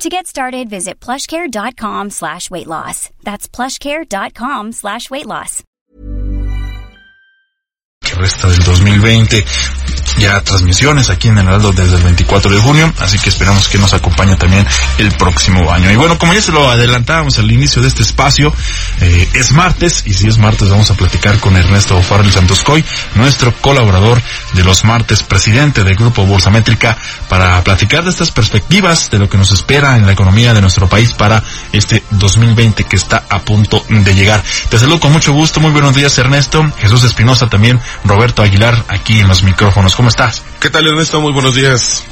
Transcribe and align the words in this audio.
To 0.00 0.08
get 0.08 0.26
started, 0.26 0.70
visit 0.70 0.98
plushcare.com 0.98 2.08
slash 2.08 2.50
weight 2.50 2.66
loss. 2.66 3.10
That's 3.22 3.46
plushcare.com 3.46 4.72
slash 4.72 5.10
weight 5.10 5.26
loss. 5.26 5.62
Resta 8.16 8.48
del 8.48 8.62
2020. 8.62 9.79
Ya 10.18 10.40
transmisiones 10.42 11.10
aquí 11.10 11.28
en 11.28 11.38
el 11.38 11.46
Heraldo 11.46 11.72
desde 11.72 11.96
el 11.96 12.02
24 12.02 12.50
de 12.50 12.58
junio, 12.58 12.92
así 12.98 13.18
que 13.18 13.28
esperamos 13.28 13.68
que 13.68 13.78
nos 13.78 13.94
acompañe 13.94 14.36
también 14.36 14.66
el 14.98 15.12
próximo 15.12 15.72
año. 15.72 15.90
Y 15.90 15.96
bueno, 15.96 16.18
como 16.18 16.34
ya 16.34 16.42
se 16.42 16.52
lo 16.52 16.70
adelantábamos 16.70 17.38
al 17.38 17.50
inicio 17.50 17.82
de 17.82 17.88
este 17.88 18.02
espacio, 18.02 18.52
eh, 19.00 19.28
es 19.34 19.52
martes, 19.52 20.02
y 20.06 20.14
si 20.14 20.28
es 20.28 20.38
martes 20.38 20.68
vamos 20.68 20.90
a 20.90 20.94
platicar 20.94 21.38
con 21.38 21.56
Ernesto 21.56 22.00
Farrell 22.02 22.32
Santoscoy, 22.32 22.84
nuestro 23.14 23.54
colaborador 23.54 24.20
de 24.52 24.64
los 24.64 24.84
martes, 24.84 25.22
presidente 25.22 25.84
del 25.84 25.96
Grupo 25.96 26.26
Bolsa 26.26 26.50
Métrica, 26.50 26.96
para 27.28 27.62
platicar 27.62 28.04
de 28.04 28.10
estas 28.10 28.30
perspectivas, 28.30 29.10
de 29.10 29.18
lo 29.18 29.28
que 29.28 29.38
nos 29.38 29.52
espera 29.52 29.96
en 29.96 30.06
la 30.06 30.12
economía 30.12 30.52
de 30.54 30.60
nuestro 30.60 30.88
país 30.88 31.12
para 31.12 31.42
este 31.72 32.02
2020 32.10 32.84
que 32.84 32.96
está 32.96 33.24
a 33.28 33.40
punto 33.40 33.84
de 33.88 34.14
llegar. 34.14 34.42
Te 34.68 34.78
saludo 34.78 35.00
con 35.00 35.12
mucho 35.12 35.32
gusto, 35.32 35.60
muy 35.60 35.70
buenos 35.70 35.94
días 35.94 36.16
Ernesto, 36.18 36.64
Jesús 36.78 37.04
Espinosa 37.04 37.48
también, 37.48 37.80
Roberto 38.04 38.42
Aguilar 38.42 38.84
aquí 38.88 39.20
en 39.20 39.28
los 39.28 39.42
micrófonos. 39.42 39.94
¿Cómo 39.94 40.08
estás? 40.08 40.42
¿Qué 40.60 40.70
tal 40.70 40.86
Ernesto? 40.86 41.20
Muy 41.20 41.32
buenos 41.32 41.54
días. 41.54 42.04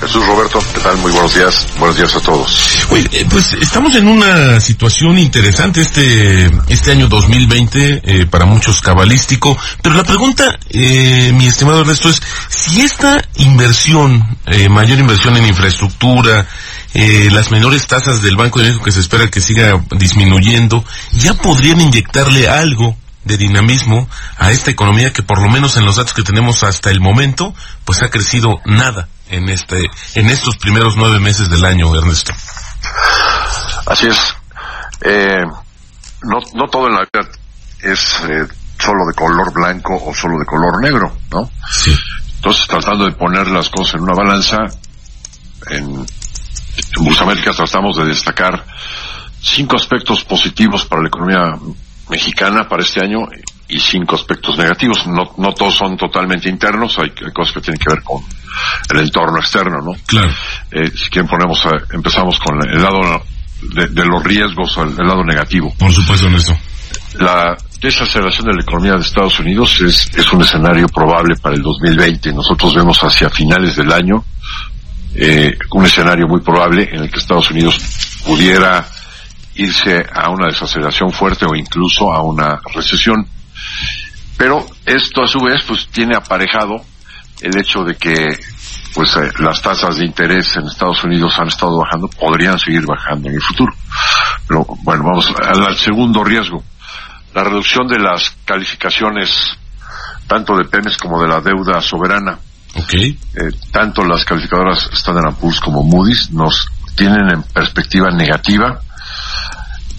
Jesús 0.00 0.26
Roberto, 0.26 0.62
¿qué 0.74 0.80
tal? 0.80 0.96
Muy 0.98 1.12
buenos 1.12 1.34
días. 1.34 1.66
Buenos 1.78 1.96
días 1.96 2.14
a 2.14 2.20
todos. 2.20 2.86
Oye, 2.90 3.08
eh, 3.12 3.26
pues 3.30 3.54
estamos 3.54 3.94
en 3.94 4.08
una 4.08 4.60
situación 4.60 5.18
interesante 5.18 5.80
este 5.80 6.50
este 6.68 6.92
año 6.92 7.08
2020 7.08 8.02
eh, 8.04 8.26
para 8.26 8.44
muchos 8.44 8.80
cabalístico, 8.80 9.56
pero 9.82 9.94
la 9.94 10.04
pregunta, 10.04 10.58
eh, 10.68 11.32
mi 11.34 11.46
estimado 11.46 11.80
Ernesto, 11.80 12.10
es 12.10 12.20
si 12.48 12.82
esta 12.82 13.22
inversión, 13.36 14.36
eh, 14.46 14.68
mayor 14.68 14.98
inversión 14.98 15.36
en 15.36 15.46
infraestructura, 15.46 16.46
eh, 16.94 17.28
las 17.30 17.50
menores 17.50 17.86
tasas 17.86 18.22
del 18.22 18.36
Banco 18.36 18.60
de 18.60 18.66
México 18.66 18.84
que 18.84 18.92
se 18.92 19.00
espera 19.00 19.28
que 19.28 19.40
siga 19.40 19.84
disminuyendo, 19.90 20.84
ya 21.12 21.34
podrían 21.34 21.80
inyectarle 21.80 22.48
algo 22.48 22.96
de 23.24 23.36
dinamismo 23.36 24.08
a 24.38 24.52
esta 24.52 24.70
economía 24.70 25.12
que 25.12 25.22
por 25.22 25.40
lo 25.40 25.48
menos 25.48 25.76
en 25.76 25.84
los 25.84 25.96
datos 25.96 26.12
que 26.12 26.22
tenemos 26.22 26.62
hasta 26.62 26.90
el 26.90 27.00
momento, 27.00 27.54
pues 27.84 28.02
ha 28.02 28.10
crecido 28.10 28.60
nada 28.64 29.08
en 29.28 29.48
este, 29.48 29.90
en 30.14 30.28
estos 30.28 30.56
primeros 30.56 30.96
nueve 30.96 31.18
meses 31.18 31.50
del 31.50 31.64
año, 31.64 31.94
Ernesto. 31.96 32.32
Así 33.86 34.06
es. 34.06 34.34
Eh, 35.00 35.44
no, 36.22 36.38
no 36.54 36.66
todo 36.70 36.86
en 36.86 36.94
la 36.94 37.00
vida 37.00 37.28
es 37.82 38.20
eh, 38.28 38.46
solo 38.78 39.06
de 39.06 39.14
color 39.14 39.52
blanco 39.52 40.00
o 40.02 40.14
solo 40.14 40.38
de 40.38 40.46
color 40.46 40.80
negro, 40.82 41.16
¿no? 41.30 41.50
Sí. 41.70 41.94
Entonces, 42.36 42.66
tratando 42.66 43.06
de 43.06 43.12
poner 43.12 43.48
las 43.48 43.68
cosas 43.70 43.94
en 43.94 44.02
una 44.02 44.14
balanza, 44.14 44.58
en, 45.70 46.06
en 46.98 47.04
Busamérica 47.04 47.52
tratamos 47.52 47.96
de 47.96 48.04
destacar 48.06 48.64
cinco 49.40 49.76
aspectos 49.76 50.24
positivos 50.24 50.84
para 50.86 51.02
la 51.02 51.08
economía 51.08 51.52
mexicana 52.08 52.68
para 52.68 52.82
este 52.82 53.00
año 53.04 53.20
y 53.68 53.78
cinco 53.80 54.14
aspectos 54.16 54.56
negativos. 54.58 55.06
No, 55.06 55.32
no 55.38 55.52
todos 55.54 55.74
son 55.74 55.96
totalmente 55.96 56.48
internos, 56.48 56.98
hay, 56.98 57.12
hay 57.24 57.32
cosas 57.32 57.54
que 57.54 57.60
tienen 57.60 57.78
que 57.78 57.92
ver 57.94 58.02
con 58.02 58.22
el 58.90 59.00
entorno 59.04 59.38
externo, 59.38 59.78
¿no? 59.84 59.92
Claro. 60.06 60.30
Eh, 60.70 60.90
si 60.94 61.10
quieren 61.10 61.28
ponemos, 61.28 61.64
a- 61.66 61.94
empezamos 61.94 62.38
con 62.38 62.56
el 62.68 62.82
lado 62.82 63.00
de, 63.62 63.88
de 63.88 64.04
los 64.04 64.22
riesgos, 64.22 64.76
el, 64.78 64.90
el 64.90 65.06
lado 65.08 65.24
negativo. 65.24 65.74
Por 65.78 65.92
supuesto, 65.92 66.26
Ernesto. 66.26 66.56
La 67.18 67.56
desaceleración 67.80 68.46
de 68.46 68.54
la 68.54 68.62
economía 68.62 68.94
de 68.94 69.00
Estados 69.00 69.38
Unidos 69.38 69.80
es, 69.80 70.10
es 70.16 70.32
un 70.32 70.42
escenario 70.42 70.86
probable 70.88 71.36
para 71.36 71.54
el 71.54 71.62
2020. 71.62 72.32
Nosotros 72.32 72.74
vemos 72.74 72.98
hacia 73.02 73.30
finales 73.30 73.76
del 73.76 73.92
año 73.92 74.24
eh, 75.14 75.56
un 75.72 75.84
escenario 75.84 76.26
muy 76.26 76.40
probable 76.40 76.88
en 76.90 77.02
el 77.02 77.10
que 77.10 77.20
Estados 77.20 77.50
Unidos 77.50 77.78
pudiera 78.26 78.86
irse 79.54 80.04
a 80.12 80.30
una 80.30 80.46
desaceleración 80.46 81.12
fuerte 81.12 81.46
o 81.46 81.54
incluso 81.54 82.12
a 82.12 82.22
una 82.22 82.60
recesión. 82.74 83.26
Pero 84.36 84.66
esto 84.84 85.22
a 85.22 85.28
su 85.28 85.38
vez 85.40 85.62
pues 85.62 85.86
tiene 85.88 86.16
aparejado 86.16 86.84
el 87.40 87.56
hecho 87.56 87.84
de 87.84 87.94
que 87.94 88.36
pues 88.94 89.16
eh, 89.16 89.30
las 89.38 89.60
tasas 89.62 89.96
de 89.96 90.06
interés 90.06 90.56
en 90.56 90.66
Estados 90.66 91.02
Unidos 91.04 91.34
han 91.38 91.48
estado 91.48 91.78
bajando, 91.78 92.08
podrían 92.08 92.58
seguir 92.58 92.84
bajando 92.86 93.28
en 93.28 93.34
el 93.34 93.42
futuro. 93.42 93.72
Pero 94.46 94.66
bueno, 94.82 95.04
vamos 95.04 95.32
al, 95.40 95.64
al 95.64 95.76
segundo 95.76 96.24
riesgo. 96.24 96.62
La 97.34 97.44
reducción 97.44 97.88
de 97.88 97.98
las 97.98 98.36
calificaciones 98.44 99.58
tanto 100.26 100.56
de 100.56 100.64
Pemex 100.64 100.96
como 100.96 101.20
de 101.20 101.28
la 101.28 101.40
deuda 101.40 101.80
soberana 101.80 102.38
Ok. 102.76 102.94
eh, 102.94 103.16
tanto 103.70 104.04
las 104.04 104.24
calificadoras 104.24 104.90
Standard 104.92 105.34
Poor's 105.36 105.60
como 105.60 105.82
Moody's 105.82 106.30
nos 106.32 106.66
tienen 106.96 107.28
en 107.32 107.42
perspectiva 107.42 108.10
negativa, 108.10 108.80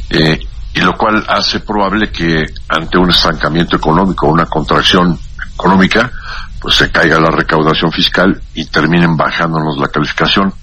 eh, 0.10 0.40
y 0.74 0.80
lo 0.82 0.94
cual 0.94 1.24
hace 1.28 1.62
probable 1.62 2.12
que 2.12 2.46
ante 2.68 2.98
un 2.98 3.10
estancamiento 3.10 3.78
económico, 3.78 4.28
una 4.28 4.46
contracción 4.46 5.18
económica, 5.54 6.12
pues 6.60 6.76
se 6.76 6.92
caiga 6.92 7.20
la 7.20 7.32
recaudación 7.32 7.92
fiscal 7.92 8.42
y 8.54 8.66
terminen 8.66 9.16
bajándonos 9.16 9.78
la 9.78 9.88
calificación. 9.88 10.54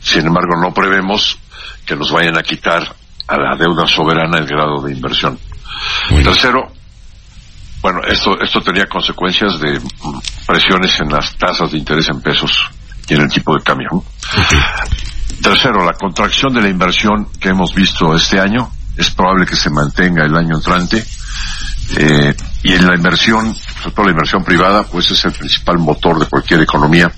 Sin 0.00 0.26
embargo, 0.26 0.60
no 0.60 0.72
prevemos 0.74 1.38
que 1.86 1.96
nos 1.96 2.12
vayan 2.12 2.36
a 2.38 2.42
quitar 2.42 2.94
a 3.26 3.36
la 3.38 3.56
deuda 3.56 3.86
soberana 3.86 4.38
el 4.38 4.46
grado 4.46 4.82
de 4.82 4.92
inversión. 4.92 5.38
Muy 6.10 6.22
bien. 6.22 6.64
Bueno, 7.84 8.00
esto, 8.08 8.40
esto 8.40 8.62
tenía 8.62 8.86
consecuencias 8.86 9.60
de 9.60 9.78
presiones 10.46 10.98
en 11.00 11.10
las 11.10 11.36
tasas 11.36 11.70
de 11.70 11.76
interés 11.76 12.08
en 12.08 12.22
pesos 12.22 12.50
y 13.06 13.12
en 13.12 13.20
el 13.20 13.28
tipo 13.28 13.54
de 13.54 13.62
cambio. 13.62 14.02
Tercero, 15.42 15.84
la 15.84 15.92
contracción 15.92 16.54
de 16.54 16.62
la 16.62 16.70
inversión 16.70 17.28
que 17.38 17.50
hemos 17.50 17.74
visto 17.74 18.16
este 18.16 18.40
año 18.40 18.70
es 18.96 19.10
probable 19.10 19.44
que 19.44 19.54
se 19.54 19.68
mantenga 19.68 20.24
el 20.24 20.34
año 20.34 20.56
entrante. 20.56 21.04
Eh, 21.98 22.34
y 22.62 22.72
en 22.72 22.86
la 22.86 22.94
inversión, 22.94 23.54
sobre 23.54 23.94
todo 23.94 24.06
la 24.06 24.12
inversión 24.12 24.42
privada, 24.42 24.84
pues 24.84 25.10
es 25.10 25.22
el 25.26 25.32
principal 25.32 25.76
motor 25.76 26.18
de 26.18 26.24
cualquier 26.24 26.62
economía. 26.62 27.12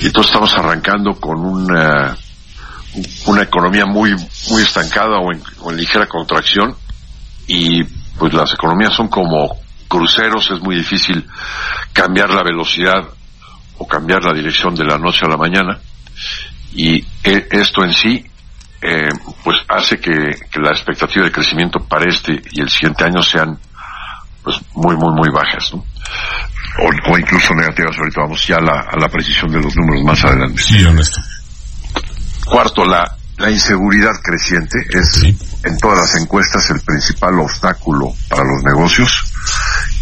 Y 0.00 0.06
entonces 0.06 0.32
estamos 0.32 0.52
arrancando 0.54 1.12
con 1.12 1.38
una, 1.38 2.16
una 3.26 3.42
economía 3.42 3.86
muy, 3.86 4.16
muy 4.50 4.62
estancada 4.62 5.20
o 5.20 5.32
en, 5.32 5.40
o 5.60 5.70
en 5.70 5.76
ligera 5.76 6.08
contracción 6.08 6.74
y 7.46 7.84
pues 8.18 8.32
las 8.32 8.52
economías 8.52 8.94
son 8.94 9.08
como 9.08 9.56
cruceros, 9.88 10.50
es 10.50 10.60
muy 10.60 10.76
difícil 10.76 11.26
cambiar 11.92 12.30
la 12.30 12.42
velocidad 12.42 13.02
o 13.78 13.86
cambiar 13.86 14.24
la 14.24 14.32
dirección 14.32 14.74
de 14.74 14.84
la 14.84 14.98
noche 14.98 15.24
a 15.24 15.28
la 15.28 15.36
mañana 15.36 15.78
y 16.72 16.96
eh, 17.22 17.48
esto 17.50 17.84
en 17.84 17.92
sí 17.92 18.24
eh, 18.82 19.08
pues 19.42 19.56
hace 19.68 19.98
que, 19.98 20.10
que 20.50 20.60
la 20.60 20.70
expectativa 20.70 21.24
de 21.24 21.32
crecimiento 21.32 21.78
para 21.80 22.04
este 22.08 22.32
y 22.52 22.60
el 22.60 22.68
siguiente 22.68 23.04
año 23.04 23.22
sean 23.22 23.58
pues 24.42 24.56
muy 24.74 24.96
muy 24.96 25.12
muy 25.14 25.28
bajas 25.30 25.72
¿no? 25.74 25.84
o, 26.82 27.12
o 27.12 27.18
incluso 27.18 27.54
negativas 27.54 27.96
ahorita 27.98 28.20
vamos 28.22 28.46
ya 28.46 28.56
a 28.56 28.60
la, 28.60 28.80
a 28.90 28.96
la 28.98 29.08
precisión 29.08 29.50
de 29.50 29.60
los 29.60 29.74
números 29.76 30.04
más 30.04 30.24
adelante 30.24 30.62
Sí, 30.62 30.82
Ernesto. 30.82 31.20
Cuarto, 32.44 32.84
la, 32.84 33.04
la 33.38 33.50
inseguridad 33.50 34.12
creciente 34.22 34.78
es 34.90 35.08
Sí. 35.12 35.38
En 35.64 35.78
todas 35.78 35.98
las 35.98 36.22
encuestas 36.22 36.70
el 36.70 36.80
principal 36.80 37.38
obstáculo 37.40 38.12
para 38.28 38.44
los 38.44 38.62
negocios 38.62 39.24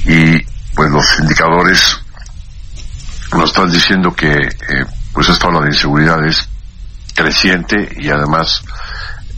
y 0.05 0.41
pues 0.75 0.91
los 0.91 1.19
indicadores 1.21 2.01
nos 3.33 3.51
están 3.51 3.71
diciendo 3.71 4.13
que 4.15 4.33
eh, 4.33 4.85
pues 5.13 5.29
esta 5.29 5.49
ola 5.49 5.61
de 5.61 5.69
inseguridad 5.69 6.25
es 6.27 6.49
creciente 7.15 7.97
y 7.99 8.09
además 8.09 8.63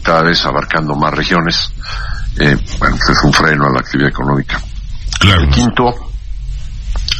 cada 0.01 0.23
vez 0.23 0.45
abarcando 0.45 0.95
más 0.95 1.13
regiones. 1.13 1.71
Eh, 2.37 2.57
bueno, 2.79 2.95
es 2.95 3.23
un 3.23 3.33
freno 3.33 3.65
a 3.65 3.73
la 3.73 3.79
actividad 3.79 4.09
económica. 4.09 4.61
Claro. 5.19 5.47
Quinto, 5.49 5.93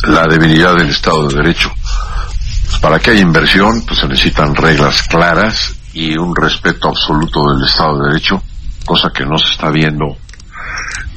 la 0.04 0.28
debilidad 0.28 0.76
del 0.76 0.90
Estado 0.90 1.28
de 1.28 1.36
Derecho. 1.36 1.72
Pues 2.66 2.80
para 2.80 3.00
que 3.00 3.12
haya 3.12 3.22
inversión, 3.22 3.84
pues 3.86 4.00
se 4.00 4.08
necesitan 4.08 4.56
reglas 4.56 5.04
claras 5.04 5.74
y 5.94 6.18
un 6.18 6.36
respeto 6.36 6.90
absoluto 6.90 7.54
del 7.54 7.66
Estado 7.66 8.00
de 8.00 8.10
Derecho, 8.10 8.44
cosa 8.86 9.10
que 9.14 9.26
no 9.26 9.38
se 9.38 9.52
está 9.52 9.70
viendo 9.70 10.18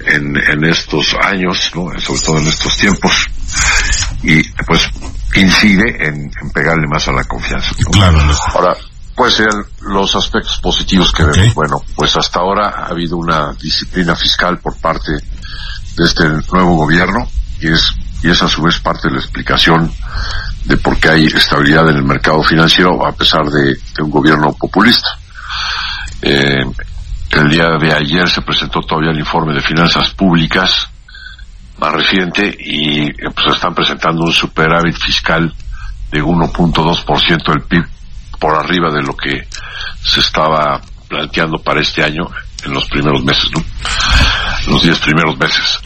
en, 0.06 0.36
en 0.36 0.64
estos 0.64 1.14
años, 1.22 1.70
¿no? 1.74 1.98
sobre 2.00 2.20
todo 2.20 2.38
en 2.38 2.48
estos 2.48 2.76
tiempos, 2.76 3.12
y 4.22 4.42
pues 4.66 4.88
incide 5.34 6.06
en, 6.06 6.30
en 6.40 6.50
pegarle 6.52 6.86
más 6.90 7.06
a 7.08 7.12
la 7.12 7.24
confianza. 7.24 7.70
¿no? 7.78 7.90
Claro. 7.90 8.18
Ahora, 8.54 8.76
pues 9.18 9.34
serían 9.34 9.64
los 9.80 10.14
aspectos 10.14 10.60
positivos 10.60 11.12
que 11.12 11.24
vemos. 11.24 11.54
Bueno, 11.54 11.82
pues 11.96 12.16
hasta 12.16 12.38
ahora 12.38 12.68
ha 12.68 12.86
habido 12.86 13.16
una 13.16 13.52
disciplina 13.54 14.14
fiscal 14.14 14.58
por 14.58 14.76
parte 14.76 15.10
de 15.12 16.04
este 16.04 16.24
nuevo 16.52 16.76
gobierno 16.76 17.28
y 17.60 17.72
es, 17.72 17.90
y 18.22 18.30
es 18.30 18.40
a 18.42 18.48
su 18.48 18.62
vez 18.62 18.78
parte 18.78 19.08
de 19.08 19.14
la 19.14 19.20
explicación 19.20 19.92
de 20.64 20.76
por 20.76 20.98
qué 20.98 21.08
hay 21.08 21.26
estabilidad 21.26 21.88
en 21.88 21.96
el 21.96 22.04
mercado 22.04 22.42
financiero 22.44 23.04
a 23.04 23.12
pesar 23.12 23.44
de, 23.46 23.74
un 24.00 24.10
gobierno 24.10 24.52
populista. 24.52 25.08
Eh, 26.22 26.64
el 27.30 27.50
día 27.50 27.68
de 27.78 27.92
ayer 27.92 28.28
se 28.28 28.42
presentó 28.42 28.80
todavía 28.80 29.10
el 29.10 29.18
informe 29.18 29.54
de 29.54 29.60
finanzas 29.60 30.10
públicas 30.10 30.88
más 31.78 31.92
reciente 31.92 32.56
y 32.58 33.12
pues 33.12 33.54
están 33.54 33.74
presentando 33.74 34.24
un 34.24 34.32
superávit 34.32 34.96
fiscal 34.96 35.52
de 36.10 36.22
1.2% 36.22 37.52
del 37.52 37.62
PIB 37.62 37.84
por 38.38 38.54
arriba 38.54 38.90
de 38.90 39.02
lo 39.02 39.16
que 39.16 39.46
se 40.02 40.20
estaba 40.20 40.80
planteando 41.08 41.58
para 41.58 41.80
este 41.80 42.02
año 42.02 42.24
en 42.64 42.72
los 42.72 42.86
primeros 42.86 43.22
meses, 43.24 43.50
¿no? 43.54 43.64
Los 44.72 44.82
diez 44.82 44.98
primeros 44.98 45.38
meses. 45.38 45.78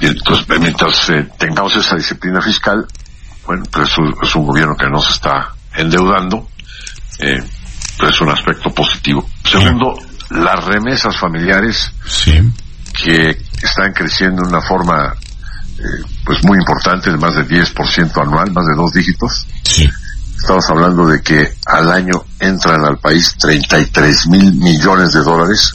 entonces, 0.00 0.60
mientras 0.60 1.10
eh, 1.10 1.28
tengamos 1.38 1.74
esa 1.76 1.96
disciplina 1.96 2.40
fiscal, 2.40 2.86
bueno, 3.46 3.64
pues 3.70 3.90
es 4.22 4.34
un 4.34 4.46
gobierno 4.46 4.76
que 4.76 4.88
no 4.88 5.00
se 5.00 5.12
está 5.12 5.52
endeudando, 5.74 6.48
eh, 7.18 7.42
pues 7.98 8.14
es 8.14 8.20
un 8.20 8.30
aspecto 8.30 8.70
positivo. 8.70 9.28
Segundo, 9.44 9.98
las 10.30 10.64
remesas 10.64 11.18
familiares 11.18 11.92
que 12.92 13.36
están 13.62 13.92
creciendo 13.92 14.42
de 14.42 14.48
una 14.48 14.62
forma 14.62 15.14
eh, 15.78 15.82
pues 16.24 16.44
muy 16.44 16.58
importante, 16.58 17.10
de 17.10 17.16
más 17.16 17.34
de 17.34 17.46
10% 17.46 18.22
anual, 18.22 18.50
más 18.52 18.66
de 18.66 18.74
dos 18.74 18.92
dígitos. 18.92 19.46
Estamos 20.36 20.64
hablando 20.70 21.06
de 21.06 21.22
que 21.22 21.54
al 21.66 21.90
año 21.90 22.24
entran 22.38 22.84
al 22.84 22.98
país 22.98 23.34
33 23.38 24.26
mil 24.28 24.54
millones 24.54 25.12
de 25.12 25.20
dólares 25.20 25.72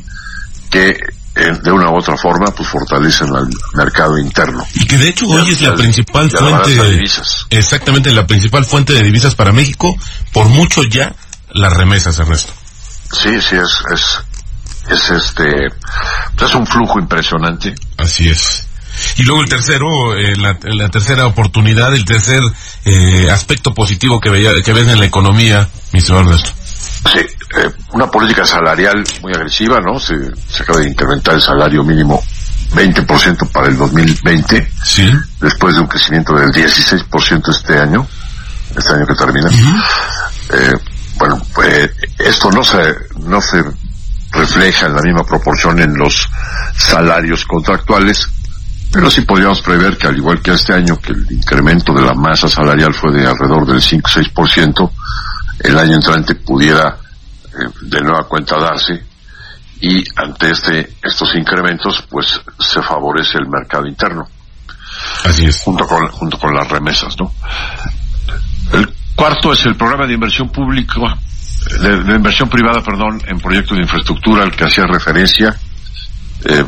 que 0.69 0.98
de 1.36 1.72
una 1.72 1.92
u 1.92 1.98
otra 1.98 2.16
forma 2.16 2.46
pues 2.48 2.69
fortalecen 2.69 3.36
al 3.36 3.50
mercado 3.74 4.18
interno. 4.18 4.66
Y 4.74 4.86
que 4.86 4.98
de 4.98 5.10
hecho 5.10 5.28
hoy 5.28 5.52
es 5.52 5.62
la 5.62 5.75
principal 5.75 6.31
fuente 6.31 6.72
de 6.72 6.92
divisas. 6.92 7.46
Exactamente, 7.50 8.12
la 8.12 8.25
principal 8.25 8.63
fuente 8.63 8.94
de 8.94 9.04
divisas 9.04 9.36
para 9.36 9.52
México, 9.52 9.96
por 10.31 10.48
mucho 10.48 10.81
ya 10.90 11.13
las 11.52 11.74
remesas, 11.74 12.18
Ernesto. 12.19 12.54
Sí, 13.12 13.42
sí, 13.42 13.56
es, 13.56 13.84
es, 13.94 14.19
es 14.90 15.10
este, 15.10 15.68
es 15.68 16.56
un 16.56 16.66
flujo 16.66 17.00
impresionante. 17.00 17.74
Así 17.98 18.30
es. 18.30 18.68
Y 19.18 19.24
luego 19.24 19.42
el 19.42 19.50
tercero, 19.50 20.16
eh, 20.16 20.36
la, 20.38 20.90
tercera 20.90 21.26
oportunidad, 21.28 21.94
el 21.94 22.06
tercer 22.06 22.42
eh, 22.86 23.30
aspecto 23.30 23.74
positivo 23.74 24.20
que, 24.20 24.30
veía, 24.30 24.52
que 24.64 24.74
ves 24.74 24.88
en 24.88 25.00
la 25.00 25.06
economía, 25.06 25.68
Mr. 25.92 26.16
Ernesto. 26.16 26.52
Sí, 27.12 27.20
eh, 27.20 27.72
una 27.92 28.10
política 28.10 28.46
salarial 28.46 29.04
muy 29.22 29.34
agresiva, 29.34 29.80
¿no? 29.80 30.00
Se, 30.00 30.16
se 30.50 30.64
acaba 30.64 30.80
de 30.80 30.90
incrementar 30.90 31.36
el 31.36 31.42
salario 31.42 31.84
mínimo 31.84 32.24
20% 32.72 33.52
para 33.52 33.68
el 33.68 33.78
2020. 33.78 34.72
Sí. 34.84 35.12
Después 35.40 35.76
de 35.76 35.81
un 35.81 35.88
crecimiento 35.88 36.34
del 36.34 36.52
16% 36.52 37.50
este 37.50 37.78
año, 37.78 38.08
este 38.76 38.94
año 38.94 39.06
que 39.06 39.16
termina. 39.16 39.50
eh, 40.52 40.74
bueno, 41.18 41.42
pues 41.54 41.92
esto 42.20 42.52
no 42.52 42.64
se, 42.64 42.96
no 43.20 43.42
se 43.42 43.64
refleja 44.36 44.88
en 44.88 44.96
la 44.96 45.02
misma 45.02 45.24
proporción 45.24 45.80
en 45.80 45.96
los 45.96 46.30
salarios 46.76 47.46
contractuales, 47.46 48.28
pero 48.92 49.10
sí 49.10 49.22
podríamos 49.22 49.62
prever 49.62 49.98
que 49.98 50.08
al 50.08 50.18
igual 50.18 50.42
que 50.42 50.52
este 50.52 50.74
año, 50.74 50.98
que 51.00 51.14
el 51.14 51.32
incremento 51.32 51.94
de 51.94 52.02
la 52.02 52.14
masa 52.14 52.48
salarial 52.48 52.94
fue 52.94 53.12
de 53.12 53.28
alrededor 53.28 53.66
del 53.66 53.82
5-6%, 53.82 54.92
el 55.64 55.80
año 55.80 55.96
entrante 55.96 56.36
pudiera 56.36 56.98
eh, 57.46 57.70
de 57.82 58.02
nueva 58.02 58.28
cuenta 58.28 58.58
darse 58.58 59.04
y 59.82 60.04
ante 60.16 60.52
este 60.52 60.96
estos 61.04 61.36
incrementos 61.36 62.04
pues 62.10 62.40
se 62.60 62.81
favorece 62.81 63.38
el 63.38 63.48
mercado 63.48 63.86
interno. 63.88 64.28
Así 65.24 65.46
es. 65.46 65.62
Junto 65.62 65.86
con, 65.86 66.08
junto 66.08 66.38
con 66.38 66.54
las 66.54 66.68
remesas, 66.70 67.16
¿no? 67.20 67.31
El 68.72 68.94
cuarto 69.16 69.54
es 69.54 69.66
el 69.66 69.76
programa 69.76 70.08
de 70.08 70.14
inversión 70.14 70.50
pública, 70.50 71.18
de, 71.82 72.16
inversión 72.16 72.50
privada, 72.50 72.82
perdón, 72.82 73.22
en 73.28 73.40
proyectos 73.40 73.78
de 73.78 73.84
infraestructura 73.84 74.44
al 74.44 74.56
que 74.56 74.66
hacía 74.66 74.86
referencia. 74.86 75.56
Eh, 76.46 76.64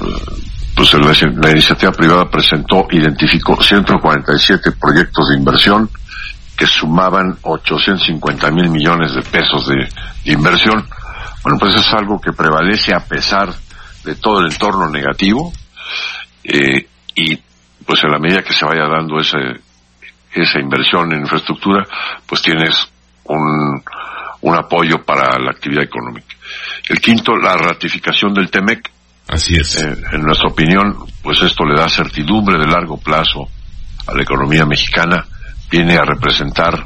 pues 0.76 0.94
la, 0.94 1.52
iniciativa 1.52 1.92
privada 1.92 2.30
presentó, 2.30 2.88
identificó 2.92 3.62
147 3.62 4.72
proyectos 4.80 5.30
de 5.30 5.36
inversión 5.36 5.90
que 6.56 6.68
sumaban 6.68 7.38
850 7.42 8.52
mil 8.52 8.70
millones 8.70 9.14
de 9.14 9.22
pesos 9.22 9.68
de, 9.68 9.88
inversión. 10.32 10.88
Bueno, 11.44 11.60
pues 11.60 11.76
es 11.76 11.94
algo 11.94 12.20
que 12.20 12.34
prevalece 12.34 12.94
a 12.94 13.00
pesar 13.00 13.54
de 14.04 14.16
todo 14.16 14.40
el 14.42 14.52
entorno 14.52 14.90
negativo 14.90 15.52
eh, 16.44 16.88
y 17.16 17.36
pues 17.86 18.04
en 18.04 18.12
la 18.12 18.20
medida 18.20 18.44
que 18.44 18.54
se 18.54 18.66
vaya 18.66 18.88
dando 18.88 19.20
ese, 19.20 19.38
esa 20.34 20.60
inversión 20.60 21.12
en 21.14 21.22
infraestructura, 21.22 21.84
pues 22.28 22.42
tienes 22.42 22.88
un, 23.26 23.82
un 24.42 24.56
apoyo 24.56 25.04
para 25.04 25.38
la 25.40 25.52
actividad 25.52 25.84
económica. 25.84 26.36
El 26.90 27.00
quinto, 27.00 27.36
la 27.36 27.56
ratificación 27.56 28.34
del 28.34 28.50
TEMEC, 28.50 28.92
Así 29.28 29.58
es. 29.58 29.76
Eh, 29.76 29.96
en 30.14 30.22
nuestra 30.22 30.50
opinión, 30.50 30.96
pues 31.22 31.42
esto 31.42 31.66
le 31.66 31.80
da 31.80 31.90
certidumbre 31.90 32.58
de 32.58 32.66
largo 32.66 32.98
plazo 32.98 33.48
a 34.08 34.14
la 34.14 34.24
economía 34.24 34.66
mexicana, 34.66 35.26
viene 35.70 35.98
a 35.98 36.04
representar 36.04 36.82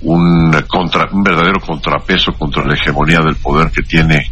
un, 0.00 0.50
contra, 0.66 1.08
un 1.12 1.22
verdadero 1.22 1.60
contrapeso 1.60 2.32
contra 2.32 2.64
la 2.64 2.74
hegemonía 2.74 3.20
del 3.20 3.36
poder 3.36 3.70
que 3.70 3.82
tiene 3.82 4.28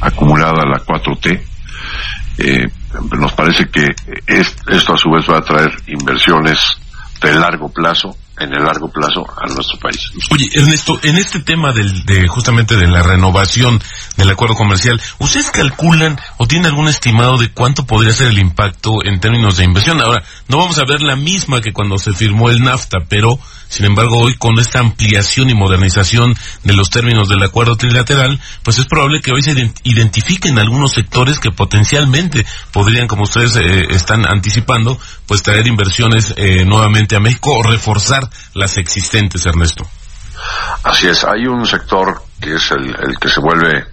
acumulada 0.00 0.66
la 0.66 0.80
4T. 0.84 1.42
Eh, 2.38 2.66
nos 3.18 3.32
parece 3.32 3.68
que 3.70 3.88
esto 4.26 4.94
a 4.94 4.98
su 4.98 5.10
vez 5.10 5.24
va 5.28 5.38
a 5.38 5.42
traer 5.42 5.70
inversiones 5.86 6.58
de 7.22 7.34
largo 7.34 7.70
plazo 7.70 8.14
en 8.38 8.52
el 8.52 8.64
largo 8.64 8.88
plazo 8.88 9.26
a 9.36 9.46
nuestro 9.52 9.78
país. 9.78 10.10
Oye, 10.30 10.46
Ernesto, 10.54 10.98
en 11.02 11.16
este 11.16 11.40
tema 11.40 11.72
del, 11.72 12.04
de 12.04 12.26
justamente 12.28 12.76
de 12.76 12.88
la 12.88 13.02
renovación 13.02 13.80
del 14.16 14.30
acuerdo 14.30 14.54
comercial, 14.54 15.00
¿ustedes 15.18 15.50
calculan 15.50 16.18
o 16.38 16.46
tienen 16.46 16.66
algún 16.66 16.88
estimado 16.88 17.36
de 17.36 17.50
cuánto 17.52 17.86
podría 17.86 18.12
ser 18.12 18.28
el 18.28 18.38
impacto 18.38 19.04
en 19.04 19.20
términos 19.20 19.56
de 19.56 19.64
inversión? 19.64 20.00
Ahora, 20.00 20.22
no 20.48 20.58
vamos 20.58 20.78
a 20.78 20.84
ver 20.84 21.02
la 21.02 21.16
misma 21.16 21.60
que 21.60 21.72
cuando 21.72 21.98
se 21.98 22.12
firmó 22.12 22.48
el 22.48 22.60
NAFTA, 22.60 22.98
pero 23.08 23.38
sin 23.72 23.86
embargo, 23.86 24.18
hoy 24.18 24.34
con 24.34 24.58
esta 24.58 24.80
ampliación 24.80 25.48
y 25.48 25.54
modernización 25.54 26.34
de 26.62 26.74
los 26.74 26.90
términos 26.90 27.30
del 27.30 27.42
acuerdo 27.42 27.74
trilateral, 27.74 28.38
pues 28.62 28.78
es 28.78 28.84
probable 28.84 29.22
que 29.22 29.32
hoy 29.32 29.40
se 29.40 29.54
identifiquen 29.84 30.58
algunos 30.58 30.92
sectores 30.92 31.38
que 31.38 31.52
potencialmente 31.52 32.44
podrían, 32.70 33.08
como 33.08 33.22
ustedes 33.22 33.56
eh, 33.56 33.86
están 33.88 34.26
anticipando, 34.26 34.98
pues 35.26 35.42
traer 35.42 35.66
inversiones 35.66 36.34
eh, 36.36 36.66
nuevamente 36.66 37.16
a 37.16 37.20
México 37.20 37.54
o 37.54 37.62
reforzar 37.62 38.21
las 38.54 38.76
existentes, 38.78 39.46
Ernesto. 39.46 39.86
Así 40.82 41.08
es, 41.08 41.24
hay 41.24 41.46
un 41.46 41.66
sector 41.66 42.22
que 42.40 42.54
es 42.54 42.70
el, 42.72 43.18
que 43.20 43.28
se 43.28 43.40
vuelve 43.40 43.86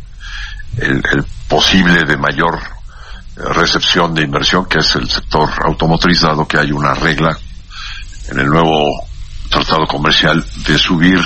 el, 0.78 1.04
el 1.12 1.26
posible 1.48 2.04
de 2.04 2.18
mayor 2.18 2.56
eh, 2.56 3.42
recepción 3.54 4.14
de 4.14 4.24
inversión, 4.24 4.66
que 4.66 4.80
es 4.80 4.96
el 4.96 5.10
sector 5.10 5.50
automotriz, 5.66 6.22
dado 6.22 6.48
que 6.48 6.58
hay 6.58 6.72
una 6.72 6.94
regla 6.94 7.38
en 8.30 8.40
el 8.40 8.48
nuevo 8.48 9.08
tratado 9.50 9.86
comercial 9.88 10.44
de 10.68 10.78
subir 10.78 11.20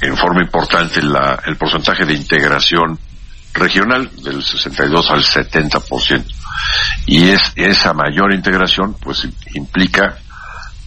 en 0.00 0.16
forma 0.16 0.42
importante 0.42 1.02
la, 1.02 1.40
el 1.46 1.56
porcentaje 1.56 2.04
de 2.04 2.14
integración 2.14 2.98
regional 3.54 4.10
del 4.22 4.42
62 4.42 5.10
al 5.10 5.24
70%. 5.24 6.24
Y 7.06 7.30
es 7.30 7.52
esa 7.54 7.94
mayor 7.94 8.34
integración 8.34 8.94
pues 8.94 9.26
implica 9.54 10.18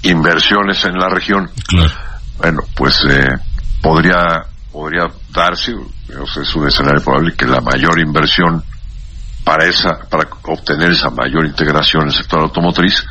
inversiones 0.03 0.83
en 0.85 0.97
la 0.97 1.09
región. 1.09 1.49
Bueno, 2.37 2.61
pues 2.75 3.05
eh, 3.09 3.27
podría 3.81 4.45
podría 4.71 5.07
darse, 5.33 5.73
es 6.41 6.55
un 6.55 6.67
escenario 6.67 7.03
probable 7.03 7.33
que 7.35 7.45
la 7.45 7.59
mayor 7.59 7.99
inversión 7.99 8.63
para 9.43 9.65
esa 9.65 9.99
para 10.09 10.29
obtener 10.43 10.91
esa 10.91 11.09
mayor 11.09 11.45
integración 11.45 12.03
en 12.03 12.09
el 12.09 12.15
sector 12.15 12.41
automotriz 12.41 13.03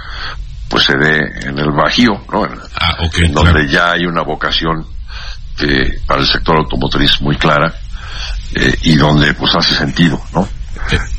pues 0.68 0.84
se 0.84 0.96
dé 0.96 1.48
en 1.48 1.58
el 1.58 1.70
Bajío, 1.72 2.12
¿no? 2.30 2.44
Ah, 2.78 2.96
donde 3.32 3.68
ya 3.68 3.92
hay 3.92 4.04
una 4.04 4.22
vocación 4.22 4.86
para 6.06 6.20
el 6.20 6.26
sector 6.26 6.56
automotriz 6.58 7.20
muy 7.20 7.36
clara 7.36 7.74
eh, 8.54 8.76
y 8.82 8.96
donde 8.96 9.34
pues 9.34 9.54
hace 9.56 9.74
sentido, 9.74 10.20
¿no? 10.32 10.48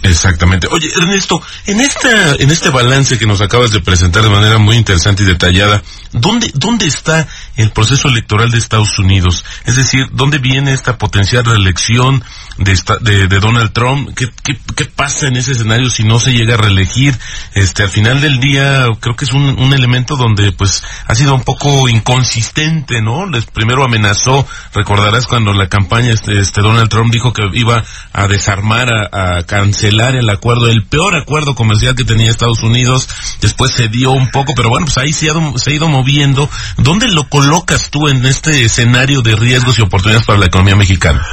Exactamente. 0.10 0.68
Oye, 0.72 0.88
Ernesto, 0.98 1.42
en 1.68 1.80
esta, 1.82 2.32
en 2.36 2.50
este 2.50 2.70
balance 2.70 3.18
que 3.18 3.26
nos 3.26 3.42
acabas 3.42 3.72
de 3.72 3.80
presentar 3.80 4.24
de 4.24 4.30
manera 4.30 4.58
muy 4.58 4.76
interesante 4.76 5.24
y 5.24 5.26
detallada, 5.26 5.84
¿dónde, 6.12 6.52
dónde 6.56 6.88
está 6.88 7.28
el 7.56 7.72
proceso 7.72 8.08
electoral 8.08 8.52
de 8.52 8.58
Estados 8.58 8.98
Unidos? 9.00 9.44
Es 9.66 9.76
decir, 9.76 10.08
¿dónde 10.12 10.38
viene 10.38 10.74
esta 10.74 10.98
potencial 10.98 11.46
reelección 11.46 12.24
de, 12.58 13.28
de, 13.28 13.40
Donald 13.40 13.72
Trump? 13.72 14.10
¿Qué, 14.16 14.28
¿Qué, 14.76 14.86
pasa 14.86 15.28
en 15.28 15.38
ese 15.38 15.54
escenario 15.54 15.90
si 15.90 16.04
no 16.04 16.20
se 16.20 16.34
llega 16.34 16.56
a 16.56 16.58
reelegir? 16.58 17.18
Este, 17.54 17.84
al 17.84 17.90
final 17.90 18.20
del 18.22 18.40
día, 18.40 18.86
creo 19.00 19.16
que 19.16 19.26
es 19.26 19.32
un, 19.32 19.60
un 19.60 19.74
elemento 19.74 20.18
donde, 20.18 20.52
pues, 20.52 20.84
ha 21.08 21.16
sido 21.16 21.34
un 21.36 21.44
poco 21.44 21.88
inconsistente, 21.88 23.02
¿no? 23.02 23.26
Les 23.26 23.46
primero 23.46 23.84
amenazó, 23.84 24.46
recordarás 24.74 25.26
cuando 25.26 25.54
la 25.54 25.68
campaña, 25.68 26.12
este, 26.12 26.40
este 26.40 26.62
Donald 26.62 26.90
Trump 26.90 27.12
dijo 27.12 27.34
que 27.34 27.44
iba 27.54 27.84
a 28.14 28.28
desarmar 28.28 28.90
a, 29.12 29.44
cancelar 29.44 30.16
el 30.16 30.30
acuerdo, 30.30 30.68
el 30.68 30.86
peor 30.86 31.16
acuerdo 31.16 31.56
comercial 31.56 31.96
que 31.96 32.04
tenía 32.04 32.30
Estados 32.30 32.62
Unidos, 32.62 33.08
después 33.42 33.72
se 33.72 33.88
dio 33.88 34.12
un 34.12 34.32
poco, 34.32 34.54
pero 34.56 34.70
bueno, 34.70 34.86
pues 34.86 34.98
ahí 34.98 35.14
se 35.14 35.30
ha, 35.30 35.34
se 35.58 35.72
ha 35.72 35.74
ido 35.74 35.88
moviendo. 35.88 36.50
¿Dónde 36.78 37.08
lo 37.08 37.26
colocas 37.50 37.90
tú 37.90 38.08
en 38.08 38.24
este 38.28 38.64
escenario 38.64 39.24
de 39.24 39.36
riesgos 39.36 39.80
y 39.80 39.82
oportunidades 39.82 40.24
para 40.24 40.38
la 40.38 40.46
economía 40.46 40.76
mexicana? 40.76 41.26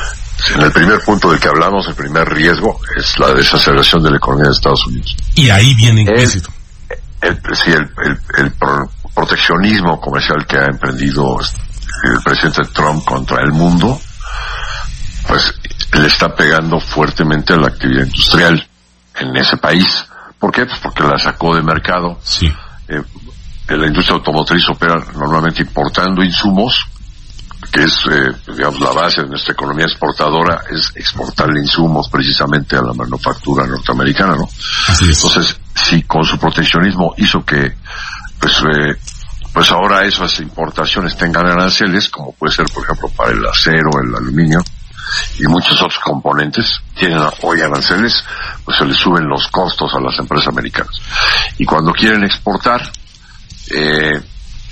En 0.54 0.62
el 0.62 0.72
primer 0.72 0.98
punto 1.00 1.30
del 1.30 1.38
que 1.38 1.48
hablamos, 1.48 1.86
el 1.88 1.94
primer 1.94 2.26
riesgo 2.26 2.80
es 2.96 3.18
la 3.18 3.34
desaceleración 3.34 4.02
de 4.02 4.10
la 4.12 4.16
economía 4.16 4.46
de 4.46 4.52
Estados 4.52 4.86
Unidos. 4.86 5.14
Y 5.34 5.50
ahí 5.50 5.74
viene 5.74 6.06
el, 6.08 6.42
el, 7.20 7.40
sí, 7.54 7.70
el, 7.70 7.90
el, 8.38 8.52
proteccionismo 9.14 10.00
comercial 10.00 10.46
que 10.46 10.56
ha 10.56 10.64
emprendido 10.64 11.38
el 11.38 12.22
presidente 12.24 12.62
Trump 12.72 13.04
contra 13.04 13.42
el 13.42 13.52
mundo, 13.52 14.00
pues 15.28 15.52
le 15.92 16.06
está 16.06 16.34
pegando 16.34 16.80
fuertemente 16.80 17.52
a 17.52 17.56
la 17.58 17.68
actividad 17.68 18.06
industrial 18.06 18.66
en 19.16 19.36
ese 19.36 19.58
país. 19.58 19.86
¿Por 20.38 20.50
qué? 20.50 20.64
Pues 20.64 20.78
porque 20.82 21.02
la 21.02 21.18
sacó 21.18 21.54
de 21.54 21.62
mercado. 21.62 22.18
Sí. 22.22 22.50
Eh, 22.88 23.02
la 23.74 23.86
industria 23.86 24.16
automotriz 24.16 24.68
opera 24.68 24.94
normalmente 25.14 25.62
importando 25.62 26.22
insumos 26.22 26.86
que 27.72 27.82
es, 27.82 28.00
eh, 28.10 28.52
digamos, 28.54 28.80
la 28.80 28.92
base 28.92 29.22
de 29.22 29.28
nuestra 29.28 29.52
economía 29.52 29.86
exportadora, 29.86 30.62
es 30.70 30.92
exportarle 30.94 31.60
insumos 31.60 32.08
precisamente 32.08 32.76
a 32.76 32.82
la 32.82 32.92
manufactura 32.92 33.66
norteamericana, 33.66 34.36
¿no? 34.36 34.48
Entonces, 35.00 35.58
si 35.74 36.02
con 36.02 36.24
su 36.24 36.38
proteccionismo 36.38 37.14
hizo 37.16 37.44
que, 37.44 37.76
pues, 38.38 38.54
eh, 38.60 38.96
pues 39.52 39.70
ahora 39.72 40.04
esas 40.04 40.38
importaciones 40.40 41.16
tengan 41.16 41.46
aranceles, 41.46 42.08
como 42.08 42.32
puede 42.32 42.54
ser, 42.54 42.66
por 42.72 42.84
ejemplo, 42.84 43.08
para 43.16 43.32
el 43.32 43.44
acero, 43.46 43.90
el 44.02 44.14
aluminio, 44.14 44.62
y 45.38 45.46
muchos 45.46 45.80
otros 45.80 45.98
componentes 46.04 46.80
tienen 46.94 47.20
hoy 47.42 47.60
aranceles, 47.60 48.24
pues 48.64 48.76
se 48.76 48.84
les 48.84 48.96
suben 48.96 49.26
los 49.28 49.48
costos 49.48 49.94
a 49.94 50.00
las 50.00 50.18
empresas 50.18 50.48
americanas. 50.48 51.00
Y 51.58 51.64
cuando 51.64 51.92
quieren 51.92 52.24
exportar, 52.24 52.82
eh, 53.74 54.20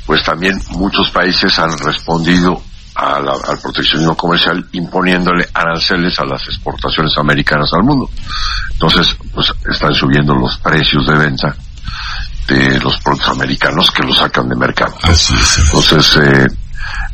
pues 0.06 0.22
también 0.22 0.60
muchos 0.70 1.10
países 1.10 1.58
han 1.58 1.76
respondido 1.78 2.62
al 2.94 3.58
proteccionismo 3.60 4.16
comercial 4.16 4.64
imponiéndole 4.72 5.48
aranceles 5.52 6.16
a 6.20 6.24
las 6.24 6.42
exportaciones 6.46 7.12
americanas 7.18 7.68
al 7.72 7.82
mundo. 7.82 8.08
Entonces, 8.70 9.16
pues 9.32 9.52
están 9.68 9.92
subiendo 9.94 10.34
los 10.34 10.56
precios 10.58 11.04
de 11.06 11.14
venta 11.14 11.56
de 12.46 12.78
los 12.78 13.00
productos 13.00 13.30
americanos 13.30 13.90
que 13.90 14.02
los 14.04 14.18
sacan 14.18 14.48
de 14.48 14.56
mercado. 14.56 14.94
Entonces, 15.02 16.16
eh, 16.22 16.46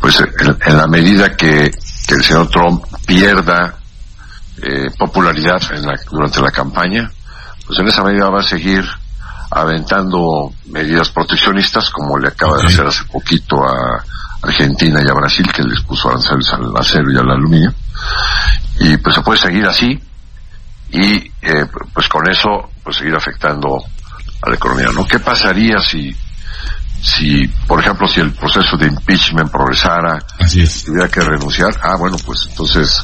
pues 0.01 0.21
en, 0.67 0.77
la 0.77 0.87
medida 0.87 1.35
que, 1.35 1.71
que, 2.07 2.15
el 2.15 2.25
señor 2.25 2.49
Trump 2.49 2.85
pierda 3.07 3.77
eh, 4.63 4.91
popularidad 4.99 5.63
en 5.73 5.83
la, 5.83 5.95
durante 6.11 6.41
la 6.43 6.51
campaña, 6.51 7.11
pues 7.67 7.79
en 7.79 7.89
esa 7.89 8.03
medida 8.03 8.29
va 8.29 8.41
a 8.41 8.45
seguir 8.45 8.85
aventando 9.51 10.53
medidas 10.67 11.11
proteccionistas 11.11 11.91
como 11.91 12.19
le 12.19 12.29
acaba 12.29 12.59
de 12.59 12.67
hacer 12.69 12.87
hace 12.87 13.05
poquito 13.05 13.57
a 13.57 14.05
Argentina 14.43 15.01
y 15.05 15.09
a 15.11 15.15
Brasil 15.15 15.47
que 15.53 15.63
les 15.63 15.81
puso 15.83 16.09
aranceles 16.09 16.53
al 16.53 16.73
acero 16.77 17.13
y 17.13 17.17
al 17.17 17.31
aluminio. 17.31 17.73
Y 18.79 18.97
pues 18.99 19.17
se 19.17 19.23
puede 19.23 19.39
seguir 19.41 19.67
así. 19.67 20.01
Y 20.93 21.17
eh, 21.43 21.67
pues 21.93 22.09
con 22.09 22.29
eso 22.29 22.71
pues 22.83 22.97
seguir 22.97 23.15
afectando 23.15 23.77
a 24.43 24.49
la 24.51 24.57
economía 24.57 24.89
no 24.95 25.07
qué 25.07 25.19
pasaría 25.21 25.81
si 25.81 26.15
si 27.03 27.47
por 27.67 27.81
ejemplo 27.81 28.09
si 28.09 28.21
el 28.21 28.33
proceso 28.33 28.77
de 28.77 28.89
impeachment 28.89 29.51
progresara 29.51 30.19
Así 30.39 30.63
es. 30.63 30.85
tuviera 30.85 31.09
que 31.09 31.21
renunciar 31.21 31.71
ah 31.83 31.97
bueno 31.97 32.17
pues 32.25 32.47
entonces 32.49 33.03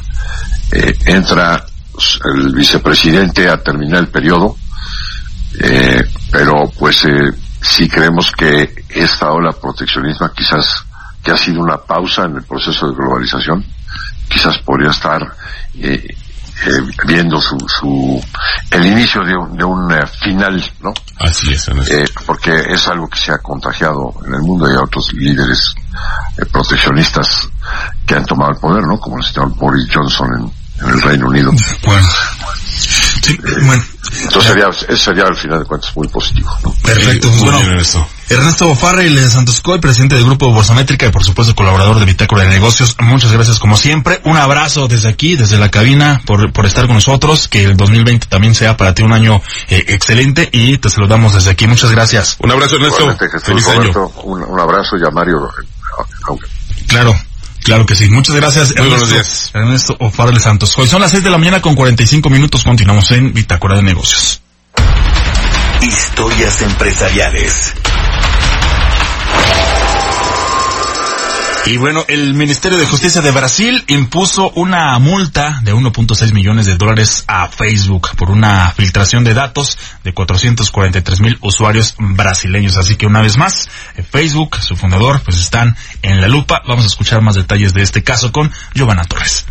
eh, 0.71 0.97
entra 1.05 1.63
el 2.35 2.53
vicepresidente 2.53 3.47
a 3.49 3.57
terminar 3.63 3.99
el 4.01 4.09
periodo 4.09 4.57
eh, 5.61 6.03
pero 6.31 6.69
pues 6.77 7.05
eh, 7.05 7.31
sí 7.61 7.87
creemos 7.87 8.31
que 8.31 8.85
esta 8.89 9.31
ola 9.31 9.51
proteccionismo 9.51 10.29
quizás 10.31 10.83
que 11.23 11.31
ha 11.31 11.37
sido 11.37 11.61
una 11.61 11.77
pausa 11.77 12.23
en 12.25 12.37
el 12.37 12.43
proceso 12.43 12.87
de 12.87 12.95
globalización, 12.95 13.65
quizás 14.29 14.57
podría 14.59 14.91
estar 14.91 15.21
eh, 15.79 16.07
eh, 16.65 16.81
viendo 17.05 17.39
su, 17.39 17.55
su, 17.67 18.19
el 18.71 18.85
inicio 18.85 19.23
de 19.23 19.35
un, 19.35 19.55
de 19.55 19.63
un 19.63 19.91
eh, 19.91 20.07
final, 20.23 20.71
¿no? 20.81 20.91
Así 21.19 21.53
es, 21.53 21.67
eh, 21.67 22.05
porque 22.25 22.51
es 22.51 22.87
algo 22.87 23.07
que 23.07 23.19
se 23.19 23.31
ha 23.31 23.37
contagiado 23.37 24.13
en 24.25 24.33
el 24.33 24.41
mundo 24.41 24.67
y 24.67 24.71
hay 24.71 24.77
otros 24.77 25.13
líderes 25.13 25.75
proteccionistas 26.51 27.47
que 28.05 28.15
han 28.15 28.25
tomado 28.25 28.53
el 28.53 28.57
poder, 28.57 28.83
¿no? 28.87 28.99
Como 28.99 29.17
el 29.17 29.23
señor 29.23 29.53
Boris 29.55 29.87
Johnson 29.93 30.29
en, 30.39 30.87
en 30.87 30.93
el 30.95 31.01
Reino 31.01 31.27
Unido. 31.27 31.51
Bueno. 31.85 32.07
Sí, 33.27 33.37
bueno. 33.63 33.83
Entonces 34.21 34.51
sería, 34.51 34.69
ese 34.69 34.97
sería 34.97 35.23
al 35.25 35.35
final 35.35 35.59
de 35.59 35.65
cuentas 35.65 35.95
muy 35.95 36.07
positivo. 36.07 36.49
¿no? 36.63 36.73
Perfecto. 36.81 37.29
Muy 37.29 37.39
bueno, 37.43 37.59
bien 37.59 37.79
eso. 37.79 38.07
Ernesto 38.29 38.67
Bofarri 38.67 39.13
de 39.13 39.29
Santos 39.29 39.61
Coy, 39.61 39.79
presidente 39.79 40.15
del 40.15 40.25
Grupo 40.25 40.51
Borsamétrica 40.51 41.05
y 41.05 41.11
por 41.11 41.23
supuesto 41.23 41.55
colaborador 41.55 41.99
de 41.99 42.05
Bitácora 42.05 42.43
de 42.43 42.49
Negocios. 42.49 42.95
Muchas 42.99 43.31
gracias 43.31 43.59
como 43.59 43.77
siempre. 43.77 44.21
Un 44.25 44.37
abrazo 44.37 44.87
desde 44.87 45.09
aquí, 45.09 45.35
desde 45.35 45.57
la 45.57 45.69
cabina, 45.69 46.21
por, 46.25 46.51
por 46.51 46.65
estar 46.65 46.85
con 46.87 46.95
nosotros. 46.95 47.47
Que 47.47 47.63
el 47.65 47.77
2020 47.77 48.27
también 48.27 48.55
sea 48.55 48.75
para 48.77 48.93
ti 48.93 49.03
un 49.03 49.13
año 49.13 49.41
eh, 49.69 49.83
excelente 49.87 50.49
y 50.51 50.77
te 50.77 50.89
saludamos 50.89 51.33
desde 51.33 51.51
aquí. 51.51 51.67
Muchas 51.67 51.91
gracias. 51.91 52.37
Un 52.39 52.51
abrazo, 52.51 52.75
Ernesto. 52.75 53.17
Jesús, 53.17 53.43
Feliz 53.43 53.65
Roberto, 53.65 54.13
año. 54.15 54.21
un, 54.23 54.43
un 54.43 54.59
abrazo 54.59 54.97
y 54.97 55.05
a 55.05 55.11
Mario. 55.11 55.49
Claro. 56.87 57.13
Claro 57.67 57.85
que 57.85 57.95
sí. 57.95 58.07
Muchas 58.07 58.33
gracias, 58.33 58.73
Muy 58.77 58.87
buenos 58.87 59.11
Ernesto, 59.11 59.13
días. 59.13 59.51
Ernesto 59.53 59.97
O'Farrell 59.99 60.35
de 60.35 60.39
Santos. 60.39 60.77
Hoy 60.77 60.87
son 60.87 61.01
las 61.01 61.11
6 61.11 61.21
de 61.21 61.29
la 61.29 61.37
mañana 61.37 61.61
con 61.61 61.75
45 61.75 62.29
minutos. 62.29 62.63
Continuamos 62.63 63.11
en 63.11 63.33
Bitácora 63.33 63.75
de 63.75 63.83
Negocios. 63.83 64.41
Historias 65.81 66.61
empresariales. 66.61 67.73
Y 71.69 71.75
bueno, 71.75 72.05
el 72.07 72.33
Ministerio 72.33 72.77
de 72.77 72.85
Justicia 72.85 73.19
de 73.19 73.31
Brasil 73.31 73.83
impuso 73.87 74.51
una 74.51 74.97
multa 74.99 75.59
de 75.63 75.73
1.6 75.73 76.31
millones 76.33 76.65
de 76.65 76.77
dólares 76.77 77.25
a 77.27 77.49
Facebook 77.49 78.15
por 78.15 78.31
una 78.31 78.71
filtración 78.71 79.25
de 79.25 79.33
datos 79.33 79.77
de 80.01 80.13
443 80.13 81.19
mil 81.19 81.37
usuarios 81.41 81.95
brasileños. 81.99 82.77
Así 82.77 82.95
que 82.95 83.05
una 83.05 83.21
vez 83.21 83.37
más, 83.37 83.67
eh, 83.97 84.01
Facebook, 84.01 84.55
su 84.61 84.77
fundador, 84.77 85.21
pues 85.25 85.37
están 85.39 85.75
en 86.03 86.21
la 86.21 86.29
lupa. 86.29 86.61
Vamos 86.65 86.85
a 86.85 86.87
escuchar 86.87 87.21
más 87.21 87.35
detalles 87.35 87.73
de 87.73 87.83
este 87.83 88.01
caso 88.01 88.31
con 88.31 88.49
Giovanna 88.73 89.03
Torres. 89.03 89.45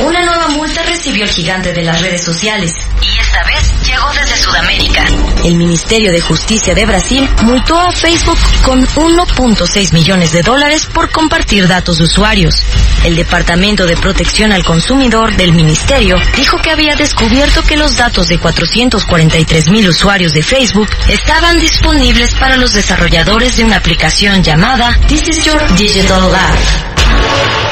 Una 0.00 0.26
nueva 0.26 0.48
multa 0.48 0.82
recibió 0.82 1.24
el 1.24 1.30
gigante 1.30 1.72
de 1.72 1.84
las 1.84 2.02
redes 2.02 2.22
sociales 2.22 2.74
y 3.00 3.18
esta 3.18 3.42
vez 3.44 3.81
llegó 4.02 4.12
desde 4.14 4.36
Sudamérica. 4.36 5.04
El 5.44 5.54
Ministerio 5.54 6.12
de 6.12 6.20
Justicia 6.20 6.74
de 6.74 6.86
Brasil 6.86 7.28
multó 7.42 7.78
a 7.78 7.92
Facebook 7.92 8.38
con 8.62 8.86
1.6 8.86 9.92
millones 9.92 10.32
de 10.32 10.42
dólares 10.42 10.86
por 10.86 11.10
compartir 11.10 11.68
datos 11.68 11.98
de 11.98 12.04
usuarios. 12.04 12.62
El 13.04 13.16
Departamento 13.16 13.86
de 13.86 13.96
Protección 13.96 14.52
al 14.52 14.64
Consumidor 14.64 15.36
del 15.36 15.52
Ministerio 15.52 16.16
dijo 16.36 16.58
que 16.58 16.70
había 16.70 16.94
descubierto 16.94 17.62
que 17.62 17.76
los 17.76 17.96
datos 17.96 18.28
de 18.28 18.38
443 18.38 19.70
mil 19.70 19.88
usuarios 19.88 20.32
de 20.32 20.42
Facebook 20.42 20.88
estaban 21.08 21.60
disponibles 21.60 22.34
para 22.34 22.56
los 22.56 22.72
desarrolladores 22.72 23.56
de 23.56 23.64
una 23.64 23.76
aplicación 23.76 24.42
llamada 24.42 24.98
This 25.08 25.28
is 25.28 25.44
Your 25.44 25.74
Digital 25.76 26.30
Life. 26.30 26.92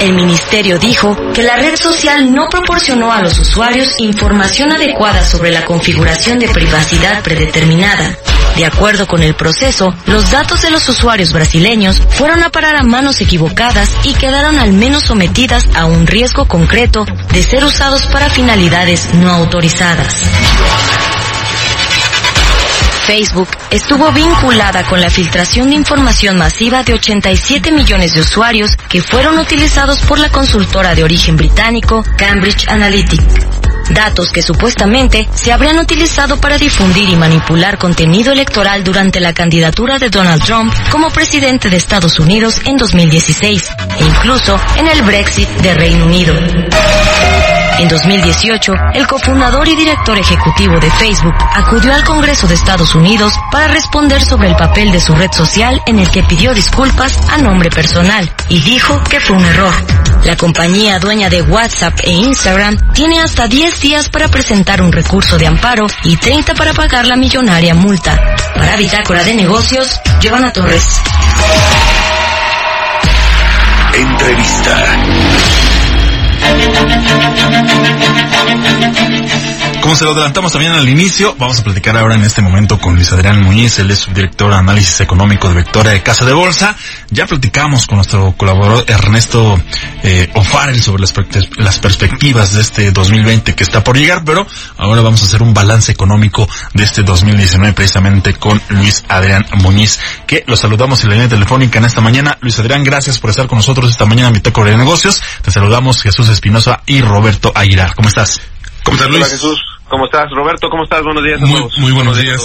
El 0.00 0.14
ministerio 0.14 0.78
dijo 0.78 1.14
que 1.34 1.42
la 1.42 1.56
red 1.56 1.76
social 1.76 2.32
no 2.32 2.48
proporcionó 2.48 3.12
a 3.12 3.20
los 3.20 3.38
usuarios 3.38 3.94
información 3.98 4.72
adecuada 4.72 5.22
sobre 5.22 5.50
la 5.50 5.62
configuración 5.66 6.19
de 6.20 6.48
privacidad 6.48 7.22
predeterminada. 7.22 8.14
De 8.54 8.66
acuerdo 8.66 9.06
con 9.06 9.22
el 9.22 9.34
proceso, 9.34 9.94
los 10.04 10.30
datos 10.30 10.60
de 10.60 10.70
los 10.70 10.86
usuarios 10.86 11.32
brasileños 11.32 12.02
fueron 12.10 12.42
a 12.42 12.50
parar 12.50 12.76
a 12.76 12.82
manos 12.82 13.22
equivocadas 13.22 13.88
y 14.04 14.12
quedaron 14.12 14.58
al 14.58 14.74
menos 14.74 15.04
sometidas 15.04 15.66
a 15.74 15.86
un 15.86 16.06
riesgo 16.06 16.44
concreto 16.44 17.06
de 17.32 17.42
ser 17.42 17.64
usados 17.64 18.02
para 18.08 18.28
finalidades 18.28 19.14
no 19.14 19.32
autorizadas. 19.32 20.14
Facebook 23.06 23.48
estuvo 23.70 24.12
vinculada 24.12 24.86
con 24.86 25.00
la 25.00 25.08
filtración 25.08 25.70
de 25.70 25.76
información 25.76 26.36
masiva 26.36 26.82
de 26.82 26.92
87 26.92 27.72
millones 27.72 28.12
de 28.12 28.20
usuarios 28.20 28.76
que 28.90 29.00
fueron 29.00 29.38
utilizados 29.38 30.02
por 30.02 30.18
la 30.18 30.30
consultora 30.30 30.94
de 30.94 31.02
origen 31.02 31.36
británico 31.36 32.04
Cambridge 32.18 32.68
Analytica. 32.68 33.49
Datos 33.90 34.30
que 34.32 34.42
supuestamente 34.42 35.28
se 35.34 35.52
habrían 35.52 35.78
utilizado 35.78 36.40
para 36.40 36.58
difundir 36.58 37.08
y 37.08 37.16
manipular 37.16 37.78
contenido 37.78 38.32
electoral 38.32 38.84
durante 38.84 39.20
la 39.20 39.32
candidatura 39.32 39.98
de 39.98 40.10
Donald 40.10 40.42
Trump 40.44 40.72
como 40.90 41.10
presidente 41.10 41.68
de 41.68 41.76
Estados 41.76 42.18
Unidos 42.18 42.60
en 42.64 42.76
2016 42.76 43.70
e 43.98 44.04
incluso 44.04 44.58
en 44.76 44.86
el 44.86 45.02
Brexit 45.02 45.48
de 45.48 45.74
Reino 45.74 46.06
Unido. 46.06 46.34
En 47.80 47.88
2018, 47.88 48.72
el 48.92 49.06
cofundador 49.06 49.66
y 49.66 49.74
director 49.74 50.18
ejecutivo 50.18 50.78
de 50.78 50.90
Facebook 50.90 51.34
acudió 51.54 51.94
al 51.94 52.04
Congreso 52.04 52.46
de 52.46 52.54
Estados 52.54 52.94
Unidos 52.94 53.32
para 53.50 53.68
responder 53.68 54.22
sobre 54.22 54.48
el 54.48 54.56
papel 54.56 54.92
de 54.92 55.00
su 55.00 55.14
red 55.14 55.32
social 55.32 55.80
en 55.86 55.98
el 55.98 56.10
que 56.10 56.22
pidió 56.22 56.52
disculpas 56.52 57.18
a 57.30 57.38
nombre 57.38 57.70
personal 57.70 58.30
y 58.50 58.60
dijo 58.60 59.02
que 59.08 59.18
fue 59.18 59.36
un 59.36 59.44
error. 59.46 59.99
La 60.30 60.36
compañía 60.36 61.00
dueña 61.00 61.28
de 61.28 61.42
WhatsApp 61.42 61.98
e 62.04 62.12
Instagram 62.12 62.92
tiene 62.92 63.18
hasta 63.18 63.48
10 63.48 63.80
días 63.80 64.08
para 64.08 64.28
presentar 64.28 64.80
un 64.80 64.92
recurso 64.92 65.36
de 65.36 65.48
amparo 65.48 65.88
y 66.04 66.16
30 66.16 66.54
para 66.54 66.72
pagar 66.72 67.04
la 67.04 67.16
millonaria 67.16 67.74
multa. 67.74 68.36
Para 68.54 68.76
Bitácora 68.76 69.24
de 69.24 69.34
Negocios, 69.34 70.00
Giovanna 70.20 70.52
Torres. 70.52 70.84
Entrevista. 73.92 74.86
Como 79.80 79.96
se 79.96 80.04
lo 80.04 80.12
adelantamos 80.12 80.52
también 80.52 80.72
al 80.72 80.86
inicio, 80.88 81.34
vamos 81.38 81.58
a 81.58 81.64
platicar 81.64 81.96
ahora 81.96 82.14
en 82.14 82.22
este 82.22 82.42
momento 82.42 82.78
con 82.78 82.94
Luis 82.94 83.10
Adrián 83.12 83.42
Muñiz, 83.42 83.78
él 83.78 83.90
es 83.90 84.00
subdirector 84.00 84.50
de 84.50 84.56
análisis 84.56 85.00
económico 85.00 85.48
de 85.48 85.54
Vectora 85.54 85.92
de 85.92 86.02
Casa 86.02 86.26
de 86.26 86.34
Bolsa. 86.34 86.76
Ya 87.10 87.26
platicamos 87.26 87.86
con 87.86 87.96
nuestro 87.96 88.34
colaborador 88.36 88.84
Ernesto 88.86 89.60
eh, 90.02 90.30
sobre 90.80 91.00
las, 91.00 91.14
las 91.56 91.78
perspectivas 91.78 92.52
de 92.52 92.60
este 92.60 92.92
2020 92.92 93.54
que 93.54 93.64
está 93.64 93.82
por 93.82 93.96
llegar, 93.96 94.22
pero 94.24 94.46
ahora 94.76 95.00
vamos 95.00 95.22
a 95.22 95.24
hacer 95.24 95.42
un 95.42 95.54
balance 95.54 95.90
económico 95.90 96.46
de 96.74 96.84
este 96.84 97.02
2019 97.02 97.72
precisamente 97.72 98.34
con 98.34 98.60
Luis 98.68 99.02
Adrián 99.08 99.46
Muñiz, 99.62 99.98
que 100.26 100.44
lo 100.46 100.56
saludamos 100.56 101.02
en 101.02 101.08
la 101.08 101.14
línea 101.14 101.28
telefónica 101.28 101.78
en 101.78 101.86
esta 101.86 102.02
mañana. 102.02 102.36
Luis 102.42 102.58
Adrián, 102.58 102.84
gracias 102.84 103.18
por 103.18 103.30
estar 103.30 103.46
con 103.46 103.56
nosotros 103.56 103.90
esta 103.90 104.04
mañana 104.04 104.28
en 104.28 104.34
Bitácora 104.34 104.70
de 104.70 104.76
Negocios. 104.76 105.22
Te 105.42 105.50
saludamos 105.50 106.02
Jesús 106.02 106.28
Espinosa 106.28 106.82
y 106.86 107.00
Roberto 107.00 107.50
Aguilar. 107.54 107.94
¿Cómo 107.94 108.08
estás? 108.08 108.40
¿Cómo 108.84 108.96
estás, 108.96 109.08
Luis? 109.08 109.22
Hola, 109.22 109.30
Jesús. 109.30 109.69
¿Cómo 109.90 110.04
estás, 110.04 110.30
Roberto? 110.30 110.70
¿Cómo 110.70 110.84
estás? 110.84 111.02
Buenos 111.02 111.24
días 111.24 111.42
a 111.42 111.46
muy, 111.46 111.58
todos. 111.58 111.78
Muy 111.78 111.90
buenos, 111.90 112.16
días. 112.16 112.40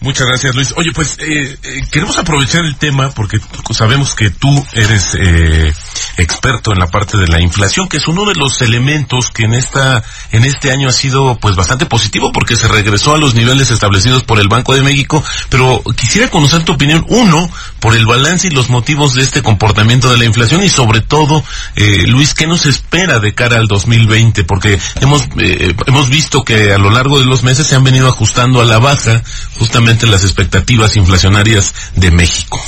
Muchas 0.00 0.26
gracias, 0.26 0.56
Luis. 0.56 0.74
Oye, 0.76 0.90
pues 0.92 1.18
eh, 1.20 1.56
eh, 1.62 1.82
queremos 1.92 2.18
aprovechar 2.18 2.64
el 2.64 2.74
tema 2.76 3.10
porque 3.10 3.38
sabemos 3.70 4.16
que 4.16 4.30
tú 4.30 4.66
eres 4.72 5.14
eh, 5.14 5.72
experto 6.16 6.72
en 6.72 6.80
la 6.80 6.88
parte 6.88 7.16
de 7.16 7.28
la 7.28 7.40
inflación, 7.40 7.88
que 7.88 7.98
es 7.98 8.08
uno 8.08 8.24
de 8.24 8.34
los 8.34 8.60
elementos 8.60 9.30
que 9.30 9.44
en 9.44 9.54
esta 9.54 10.02
en 10.32 10.44
este 10.44 10.72
año 10.72 10.88
ha 10.88 10.92
sido 10.92 11.38
pues 11.38 11.54
bastante 11.54 11.86
positivo 11.86 12.32
porque 12.32 12.56
se 12.56 12.66
regresó 12.66 13.14
a 13.14 13.18
los 13.18 13.36
niveles 13.36 13.70
establecidos 13.70 14.24
por 14.24 14.40
el 14.40 14.48
Banco 14.48 14.74
de 14.74 14.82
México. 14.82 15.22
Pero 15.48 15.84
quisiera 15.96 16.28
conocer 16.28 16.64
tu 16.64 16.72
opinión 16.72 17.06
uno 17.08 17.48
por 17.78 17.94
el 17.94 18.04
balance 18.04 18.48
y 18.48 18.50
los 18.50 18.68
motivos 18.68 19.14
de 19.14 19.22
este 19.22 19.42
comportamiento 19.42 20.10
de 20.10 20.18
la 20.18 20.24
inflación 20.24 20.64
y 20.64 20.68
sobre 20.68 21.02
todo, 21.02 21.44
eh, 21.76 22.04
Luis, 22.08 22.34
¿qué 22.34 22.48
nos 22.48 22.66
espera 22.66 23.20
de 23.20 23.32
cara 23.32 23.58
al 23.58 23.68
2020? 23.68 24.42
Porque 24.42 24.76
hemos 25.00 25.28
eh, 25.38 25.72
hemos 25.86 26.08
visto 26.08 26.44
que 26.44 26.79
lo 26.80 26.90
largo 26.90 27.18
de 27.18 27.26
los 27.26 27.42
meses 27.42 27.66
se 27.66 27.76
han 27.76 27.84
venido 27.84 28.08
ajustando 28.08 28.60
a 28.60 28.64
la 28.64 28.78
baja 28.78 29.22
justamente 29.58 30.06
las 30.06 30.24
expectativas 30.24 30.96
inflacionarias 30.96 31.74
de 31.94 32.10
México. 32.10 32.60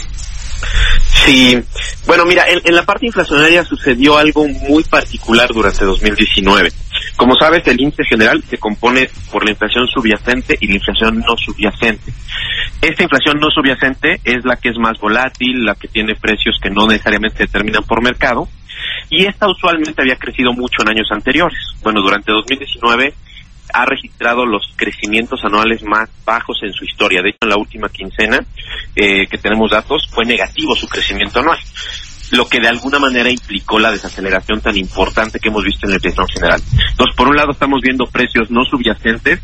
Sí, 1.24 1.58
bueno, 2.06 2.24
mira, 2.24 2.44
en, 2.48 2.60
en, 2.64 2.74
la 2.74 2.84
parte 2.84 3.06
inflacionaria 3.06 3.64
sucedió 3.64 4.16
algo 4.16 4.46
muy 4.46 4.84
particular 4.84 5.48
durante 5.52 5.84
2019. 5.84 6.70
Como 7.16 7.34
sabes, 7.36 7.66
el 7.66 7.80
índice 7.80 8.04
general 8.04 8.42
se 8.48 8.58
compone 8.58 9.08
por 9.30 9.44
la 9.44 9.50
inflación 9.50 9.86
subyacente 9.86 10.56
y 10.60 10.68
la 10.68 10.74
inflación 10.74 11.18
no 11.18 11.36
subyacente. 11.36 12.12
Esta 12.80 13.02
inflación 13.02 13.38
no 13.38 13.50
subyacente 13.50 14.20
es 14.24 14.44
la 14.44 14.56
que 14.56 14.70
es 14.70 14.76
más 14.78 14.98
volátil, 14.98 15.64
la 15.64 15.74
que 15.74 15.88
tiene 15.88 16.14
precios 16.14 16.58
que 16.60 16.70
no 16.70 16.86
necesariamente 16.86 17.44
determinan 17.44 17.84
por 17.84 18.02
mercado, 18.02 18.48
y 19.10 19.26
esta 19.26 19.48
usualmente 19.48 20.00
había 20.02 20.16
crecido 20.16 20.52
mucho 20.52 20.82
en 20.82 20.90
años 20.90 21.08
anteriores. 21.12 21.58
Bueno, 21.82 22.00
durante 22.00 22.32
2019 22.32 23.14
ha 23.72 23.84
registrado 23.84 24.44
los 24.46 24.72
crecimientos 24.76 25.44
anuales 25.44 25.82
más 25.82 26.08
bajos 26.24 26.58
en 26.62 26.72
su 26.72 26.84
historia. 26.84 27.22
De 27.22 27.30
hecho, 27.30 27.38
en 27.42 27.50
la 27.50 27.58
última 27.58 27.88
quincena 27.88 28.38
eh, 28.94 29.26
que 29.26 29.38
tenemos 29.38 29.70
datos 29.70 30.08
fue 30.10 30.24
negativo 30.24 30.74
su 30.74 30.88
crecimiento 30.88 31.40
anual, 31.40 31.58
lo 32.32 32.46
que 32.46 32.60
de 32.60 32.68
alguna 32.68 32.98
manera 32.98 33.30
implicó 33.30 33.78
la 33.78 33.92
desaceleración 33.92 34.60
tan 34.60 34.76
importante 34.76 35.38
que 35.38 35.48
hemos 35.48 35.64
visto 35.64 35.86
en 35.86 35.94
el 35.94 36.00
precio 36.00 36.24
general. 36.32 36.60
Entonces, 36.90 37.16
por 37.16 37.28
un 37.28 37.36
lado 37.36 37.52
estamos 37.52 37.80
viendo 37.82 38.06
precios 38.06 38.50
no 38.50 38.64
subyacentes 38.64 39.40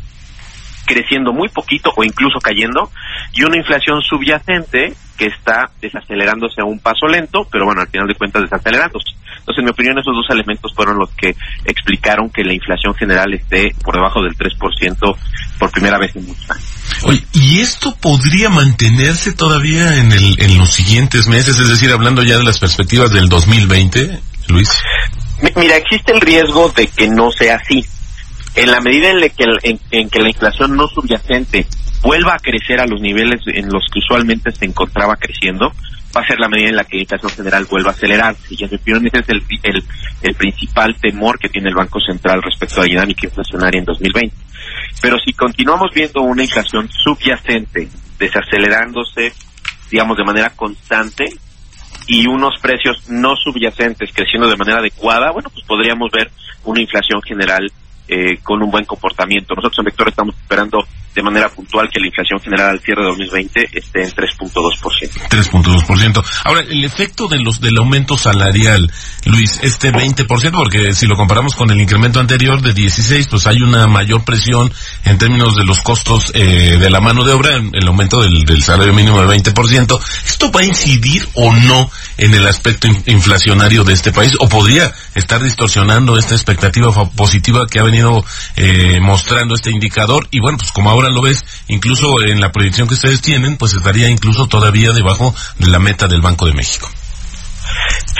creciendo 0.89 1.31
muy 1.31 1.47
poquito 1.49 1.93
o 1.95 2.03
incluso 2.03 2.39
cayendo 2.39 2.89
y 3.33 3.43
una 3.43 3.57
inflación 3.57 4.01
subyacente 4.01 4.93
que 5.17 5.27
está 5.27 5.69
desacelerándose 5.79 6.61
a 6.61 6.65
un 6.65 6.79
paso 6.79 7.05
lento, 7.05 7.47
pero 7.51 7.65
bueno, 7.65 7.81
al 7.81 7.87
final 7.89 8.07
de 8.07 8.15
cuentas 8.15 8.41
desacelerándose. 8.41 9.18
Entonces, 9.49 9.61
en 9.61 9.65
mi 9.65 9.71
opinión, 9.71 9.97
esos 9.97 10.15
dos 10.15 10.29
elementos 10.29 10.71
fueron 10.75 10.99
los 10.99 11.09
que 11.15 11.35
explicaron 11.65 12.29
que 12.29 12.43
la 12.43 12.53
inflación 12.53 12.93
general 12.93 13.33
esté 13.33 13.73
por 13.83 13.95
debajo 13.95 14.21
del 14.21 14.35
3% 14.35 15.17
por 15.57 15.71
primera 15.71 15.97
vez 15.97 16.15
en 16.15 16.27
muchos 16.27 16.51
años. 16.51 16.65
Oye, 17.05 17.23
¿y 17.33 17.59
esto 17.59 17.95
podría 17.99 18.49
mantenerse 18.49 19.33
todavía 19.33 19.97
en, 19.97 20.11
el, 20.11 20.35
en 20.39 20.55
los 20.59 20.69
siguientes 20.69 21.27
meses? 21.27 21.57
Es 21.57 21.67
decir, 21.67 21.91
hablando 21.91 22.21
ya 22.21 22.37
de 22.37 22.43
las 22.43 22.59
perspectivas 22.59 23.11
del 23.11 23.27
2020, 23.27 24.19
Luis. 24.49 24.69
Mira, 25.55 25.77
existe 25.77 26.11
el 26.11 26.21
riesgo 26.21 26.71
de 26.77 26.85
que 26.85 27.07
no 27.07 27.31
sea 27.31 27.55
así. 27.55 27.83
En 28.53 28.69
la 28.69 28.81
medida 28.81 29.09
en, 29.09 29.19
que, 29.31 29.45
en, 29.63 29.79
en 29.89 30.09
que 30.11 30.19
la 30.19 30.29
inflación 30.29 30.75
no 30.75 30.87
subyacente 30.87 31.65
vuelva 32.03 32.33
a 32.35 32.37
crecer 32.39 32.81
a 32.81 32.85
los 32.85 33.01
niveles 33.01 33.41
en 33.47 33.67
los 33.69 33.83
que 33.91 33.97
usualmente 33.97 34.51
se 34.51 34.65
encontraba 34.65 35.15
creciendo, 35.15 35.73
va 36.15 36.21
a 36.21 36.27
ser 36.27 36.39
la 36.39 36.49
medida 36.49 36.69
en 36.69 36.75
la 36.75 36.83
que 36.83 36.97
la 36.97 37.03
inflación 37.03 37.31
general 37.31 37.65
vuelva 37.65 37.91
a 37.91 37.93
acelerarse. 37.93 38.47
Y 38.49 38.63
en 38.63 38.69
mi 38.71 38.77
opinión 38.77 39.07
ese 39.07 39.19
es 39.19 39.29
el, 39.29 39.83
el, 40.21 40.35
principal 40.35 40.95
temor 40.95 41.37
que 41.37 41.49
tiene 41.49 41.69
el 41.69 41.75
Banco 41.75 41.99
Central 41.99 42.41
respecto 42.41 42.77
a 42.77 42.79
la 42.79 42.89
dinámica 42.89 43.27
inflacionaria 43.27 43.79
en 43.79 43.85
2020. 43.85 44.35
Pero 45.01 45.17
si 45.19 45.33
continuamos 45.33 45.91
viendo 45.93 46.21
una 46.21 46.43
inflación 46.43 46.89
subyacente 46.89 47.87
desacelerándose, 48.17 49.33
digamos, 49.91 50.17
de 50.17 50.23
manera 50.23 50.49
constante, 50.51 51.25
y 52.07 52.27
unos 52.27 52.59
precios 52.59 53.07
no 53.09 53.35
subyacentes 53.35 54.09
creciendo 54.11 54.49
de 54.49 54.57
manera 54.57 54.79
adecuada, 54.79 55.31
bueno, 55.31 55.49
pues 55.53 55.63
podríamos 55.65 56.09
ver 56.11 56.31
una 56.65 56.81
inflación 56.81 57.21
general 57.21 57.71
eh, 58.07 58.39
con 58.41 58.63
un 58.63 58.71
buen 58.71 58.85
comportamiento. 58.85 59.53
Nosotros 59.53 59.77
en 59.79 59.85
Vector 59.85 60.09
estamos 60.09 60.35
esperando 60.35 60.79
de 61.13 61.23
manera 61.23 61.49
puntual 61.49 61.89
que 61.91 61.99
la 61.99 62.07
inflación 62.07 62.39
general 62.39 62.69
al 62.71 62.79
cierre 62.79 63.01
de 63.01 63.07
2020 63.09 63.69
esté 63.73 64.03
en 64.03 64.11
3.2%. 64.11 65.29
3.2%. 65.29 66.25
Ahora, 66.45 66.61
el 66.61 66.83
efecto 66.83 67.27
de 67.27 67.39
los 67.39 67.59
del 67.59 67.77
aumento 67.77 68.17
salarial, 68.17 68.91
Luis, 69.25 69.59
este 69.61 69.91
20%, 69.91 70.51
porque 70.51 70.93
si 70.93 71.05
lo 71.05 71.15
comparamos 71.15 71.55
con 71.55 71.69
el 71.71 71.79
incremento 71.79 72.19
anterior 72.19 72.61
de 72.61 72.73
16, 72.73 73.27
pues 73.27 73.47
hay 73.47 73.61
una 73.61 73.87
mayor 73.87 74.23
presión 74.23 74.71
en 75.05 75.17
términos 75.17 75.55
de 75.55 75.65
los 75.65 75.81
costos 75.81 76.31
eh, 76.33 76.77
de 76.79 76.89
la 76.89 76.99
mano 76.99 77.23
de 77.23 77.33
obra, 77.33 77.55
el 77.55 77.87
aumento 77.87 78.21
del, 78.21 78.45
del 78.45 78.61
salario 78.63 78.93
mínimo 78.93 79.19
del 79.19 79.29
20%. 79.29 79.99
¿Esto 80.25 80.51
va 80.51 80.61
a 80.61 80.65
incidir 80.65 81.27
o 81.33 81.53
no 81.53 81.89
en 82.17 82.33
el 82.33 82.47
aspecto 82.47 82.87
inflacionario 83.05 83.83
de 83.83 83.93
este 83.93 84.11
país? 84.11 84.33
¿O 84.39 84.47
podría 84.47 84.93
estar 85.15 85.41
distorsionando 85.41 86.17
esta 86.17 86.35
expectativa 86.35 86.91
positiva 87.11 87.65
que 87.69 87.79
ha 87.79 87.83
venido 87.83 88.23
eh, 88.55 88.99
mostrando 89.01 89.55
este 89.55 89.71
indicador 89.71 90.27
y 90.31 90.39
bueno, 90.39 90.57
pues 90.57 90.71
como 90.71 90.91
lo 91.07 91.21
ves, 91.21 91.41
incluso 91.69 92.07
en 92.27 92.41
la 92.41 92.51
proyección 92.51 92.87
que 92.87 92.95
ustedes 92.95 93.21
tienen, 93.21 93.55
pues 93.55 93.73
estaría 93.73 94.09
incluso 94.09 94.47
todavía 94.47 94.91
debajo 94.91 95.33
de 95.57 95.67
la 95.67 95.79
meta 95.79 96.07
del 96.07 96.21
Banco 96.21 96.45
de 96.45 96.53
México. 96.53 96.89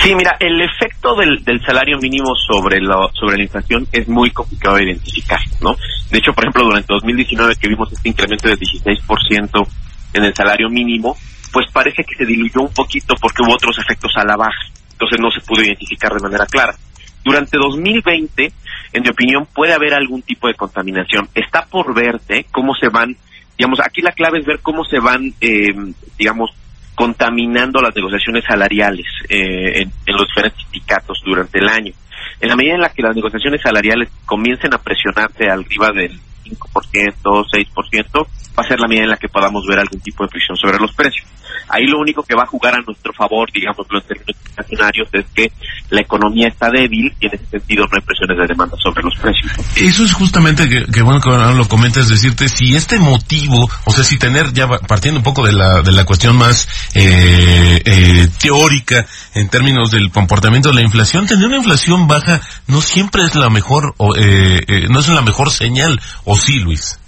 Sí, 0.02 0.14
mira, 0.14 0.36
el 0.40 0.60
efecto 0.62 1.14
del, 1.14 1.60
salario 1.66 1.98
mínimo 1.98 2.32
sobre, 2.34 2.80
lo, 2.80 3.10
sobre 3.12 3.36
la 3.36 3.42
inflación 3.42 3.86
es 3.92 4.08
muy 4.08 4.30
complicado 4.30 4.76
de 4.76 4.84
identificar, 4.84 5.40
¿no? 5.60 5.76
De 6.10 6.18
hecho, 6.18 6.32
por 6.32 6.44
ejemplo, 6.44 6.64
durante 6.64 6.92
2019 6.94 7.56
que 7.56 7.68
vimos 7.68 7.92
este 7.92 8.08
incremento 8.08 8.48
del 8.48 8.58
16% 8.58 9.68
en 10.14 10.24
el 10.24 10.34
salario 10.34 10.70
mínimo, 10.70 11.16
pues 11.52 11.66
parece 11.72 12.02
que 12.04 12.14
se 12.16 12.24
diluyó 12.24 12.62
un 12.62 12.72
poquito 12.72 13.14
porque 13.20 13.42
hubo 13.42 13.54
otros 13.54 13.78
efectos 13.78 14.12
a 14.16 14.24
la 14.24 14.36
baja. 14.36 14.64
Entonces 14.92 15.18
no 15.20 15.30
se 15.30 15.40
pudo 15.40 15.62
identificar 15.62 16.12
de 16.12 16.20
manera 16.20 16.46
clara. 16.46 16.74
Durante 17.22 17.58
2020, 17.58 18.52
en 18.92 19.02
mi 19.02 19.08
opinión, 19.08 19.46
puede 19.54 19.72
haber 19.72 19.94
algún 19.94 20.22
tipo 20.22 20.48
de 20.48 20.54
contaminación. 20.54 21.28
Está 21.34 21.66
por 21.66 21.94
verte 21.94 22.46
cómo 22.50 22.74
se 22.74 22.88
van, 22.88 23.16
digamos, 23.56 23.80
aquí 23.80 24.00
la 24.00 24.12
clave 24.12 24.40
es 24.40 24.46
ver 24.46 24.60
cómo 24.60 24.84
se 24.84 24.98
van, 24.98 25.32
eh, 25.40 25.74
digamos, 26.18 26.50
contaminando 26.94 27.80
las 27.80 27.94
negociaciones 27.94 28.44
salariales 28.44 29.06
eh, 29.28 29.82
en, 29.82 29.92
en, 30.06 30.14
los 30.14 30.26
diferentes 30.26 30.62
sindicatos 30.64 31.22
durante 31.24 31.58
el 31.58 31.68
año. 31.68 31.92
En 32.40 32.48
la 32.48 32.56
medida 32.56 32.74
en 32.74 32.80
la 32.80 32.92
que 32.92 33.02
las 33.02 33.14
negociaciones 33.14 33.62
salariales 33.62 34.10
comiencen 34.26 34.74
a 34.74 34.78
presionarse 34.78 35.48
arriba 35.48 35.90
del 35.92 36.18
5%, 36.50 37.12
6%, 37.22 38.26
va 38.58 38.64
a 38.64 38.68
ser 38.68 38.80
la 38.80 38.88
medida 38.88 39.04
en 39.04 39.10
la 39.10 39.16
que 39.16 39.28
podamos 39.28 39.64
ver 39.66 39.78
algún 39.78 40.00
tipo 40.00 40.24
de 40.24 40.30
presión 40.30 40.56
sobre 40.56 40.78
los 40.78 40.92
precios. 40.92 41.26
Ahí 41.68 41.86
lo 41.86 41.98
único 41.98 42.22
que 42.22 42.34
va 42.34 42.42
a 42.42 42.46
jugar 42.46 42.74
a 42.74 42.82
nuestro 42.84 43.12
favor, 43.12 43.48
digamos, 43.52 43.86
en 43.90 44.00
términos 44.02 44.36
inflacionarios, 44.48 45.08
es 45.12 45.24
que 45.34 45.52
la 45.90 46.00
economía 46.00 46.48
está 46.48 46.68
débil 46.70 47.12
y 47.20 47.26
en 47.26 47.34
ese 47.34 47.46
sentido 47.46 47.84
no 47.86 47.96
hay 47.96 48.02
presiones 48.02 48.38
de 48.38 48.46
demanda 48.46 48.76
sobre 48.82 49.02
los 49.02 49.14
precios. 49.16 49.52
Eso 49.76 50.04
es 50.04 50.12
justamente 50.12 50.68
que, 50.68 51.02
bueno 51.02 51.20
que 51.20 51.30
lo 51.30 51.68
comentas, 51.68 52.08
decirte 52.08 52.48
si 52.48 52.74
este 52.74 52.98
motivo, 52.98 53.68
o 53.84 53.90
sea, 53.90 54.04
si 54.04 54.18
tener 54.18 54.52
ya 54.52 54.66
partiendo 54.66 55.18
un 55.18 55.24
poco 55.24 55.46
de 55.46 55.52
la, 55.52 55.82
de 55.82 55.92
la 55.92 56.04
cuestión 56.04 56.36
más 56.36 56.68
eh, 56.94 57.80
eh, 57.84 58.28
teórica 58.40 59.06
en 59.34 59.48
términos 59.48 59.90
del 59.90 60.10
comportamiento 60.10 60.70
de 60.70 60.76
la 60.76 60.82
inflación, 60.82 61.26
tener 61.26 61.46
una 61.46 61.58
inflación 61.58 62.08
baja 62.08 62.40
no 62.66 62.80
siempre 62.80 63.22
es 63.22 63.34
la 63.34 63.50
mejor, 63.50 63.94
eh, 64.16 64.60
eh, 64.66 64.86
no 64.88 65.00
es 65.00 65.08
la 65.08 65.22
mejor 65.22 65.50
señal, 65.50 66.00
¿o 66.24 66.36
sí, 66.40 66.58
Luis? 66.60 66.98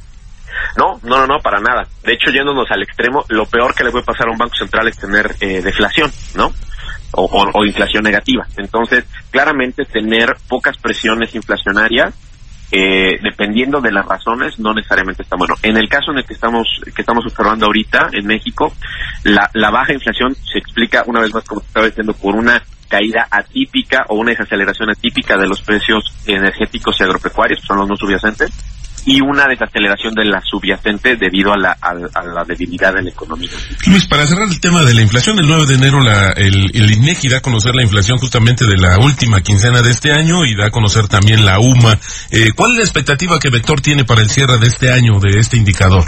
No, 0.76 0.98
no, 1.02 1.18
no, 1.18 1.26
no, 1.26 1.38
para 1.40 1.60
nada. 1.60 1.86
De 2.02 2.14
hecho, 2.14 2.30
yéndonos 2.30 2.70
al 2.70 2.82
extremo, 2.82 3.24
lo 3.28 3.46
peor 3.46 3.74
que 3.74 3.84
le 3.84 3.90
puede 3.90 4.04
pasar 4.04 4.28
a 4.28 4.32
un 4.32 4.38
banco 4.38 4.54
central 4.56 4.88
es 4.88 4.98
tener 4.98 5.34
eh, 5.40 5.60
deflación, 5.60 6.10
¿no? 6.34 6.52
O, 7.14 7.64
inflación 7.64 8.04
negativa. 8.04 8.46
Entonces, 8.56 9.04
claramente 9.30 9.84
tener 9.84 10.34
pocas 10.48 10.78
presiones 10.78 11.34
inflacionarias, 11.34 12.14
eh, 12.70 13.18
dependiendo 13.22 13.82
de 13.82 13.92
las 13.92 14.06
razones, 14.06 14.58
no 14.58 14.72
necesariamente 14.72 15.22
está 15.22 15.36
bueno. 15.36 15.54
En 15.62 15.76
el 15.76 15.90
caso 15.90 16.10
en 16.12 16.18
el 16.18 16.24
que 16.24 16.32
estamos 16.32 16.66
que 16.94 17.02
estamos 17.02 17.26
observando 17.26 17.66
ahorita 17.66 18.08
en 18.12 18.26
México, 18.26 18.72
la, 19.24 19.50
la 19.52 19.70
baja 19.70 19.92
inflación 19.92 20.34
se 20.34 20.58
explica 20.58 21.04
una 21.06 21.20
vez 21.20 21.34
más, 21.34 21.44
como 21.44 21.60
estaba 21.60 21.86
diciendo, 21.86 22.14
por 22.14 22.34
una 22.34 22.62
caída 22.88 23.26
atípica 23.30 24.06
o 24.08 24.16
una 24.16 24.30
desaceleración 24.30 24.90
atípica 24.90 25.36
de 25.36 25.48
los 25.48 25.60
precios 25.60 26.04
energéticos 26.26 26.98
y 26.98 27.04
agropecuarios, 27.04 27.60
que 27.60 27.66
son 27.66 27.78
los 27.78 27.88
no 27.88 27.96
subyacentes, 27.96 28.50
y 29.04 29.20
una 29.20 29.46
desaceleración 29.46 30.14
de 30.14 30.24
la 30.24 30.40
subyacente 30.40 31.16
debido 31.16 31.52
a 31.52 31.58
la, 31.58 31.76
a, 31.80 31.94
la 31.94 32.44
debilidad 32.46 32.94
de 32.94 33.02
la 33.02 33.10
economía. 33.10 33.50
Luis, 33.86 34.06
para 34.06 34.26
cerrar 34.26 34.48
el 34.48 34.60
tema 34.60 34.82
de 34.82 34.94
la 34.94 35.02
inflación, 35.02 35.38
el 35.38 35.48
9 35.48 35.66
de 35.66 35.74
enero 35.74 36.00
la, 36.00 36.28
el, 36.36 36.70
el 36.74 36.92
INEGI 36.92 37.28
da 37.28 37.38
a 37.38 37.40
conocer 37.40 37.74
la 37.74 37.82
inflación 37.82 38.18
justamente 38.18 38.64
de 38.64 38.76
la 38.76 38.98
última 38.98 39.40
quincena 39.40 39.82
de 39.82 39.90
este 39.90 40.12
año 40.12 40.44
y 40.44 40.54
da 40.54 40.66
a 40.66 40.70
conocer 40.70 41.08
también 41.08 41.44
la 41.44 41.58
UMA. 41.58 41.98
Eh, 42.30 42.50
¿Cuál 42.54 42.72
es 42.72 42.76
la 42.78 42.84
expectativa 42.84 43.38
que 43.38 43.50
Vector 43.50 43.80
tiene 43.80 44.04
para 44.04 44.20
el 44.20 44.30
cierre 44.30 44.58
de 44.58 44.66
este 44.66 44.92
año 44.92 45.18
de 45.20 45.38
este 45.38 45.56
indicador? 45.56 46.04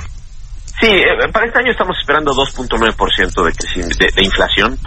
Sí, 0.80 0.86
eh, 0.86 1.30
para 1.32 1.46
este 1.46 1.58
año 1.58 1.72
estamos 1.72 1.96
esperando 2.00 2.32
2.9% 2.32 3.44
de, 3.44 4.06
de, 4.06 4.12
de 4.14 4.24
inflación. 4.24 4.78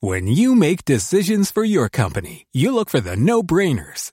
When 0.00 0.28
you 0.28 0.54
make 0.54 0.84
decisions 0.84 1.50
for 1.50 1.64
your 1.64 1.88
company, 1.88 2.46
you 2.52 2.72
look 2.72 2.90
for 2.90 3.00
the 3.00 3.16
no-brainers. 3.16 4.12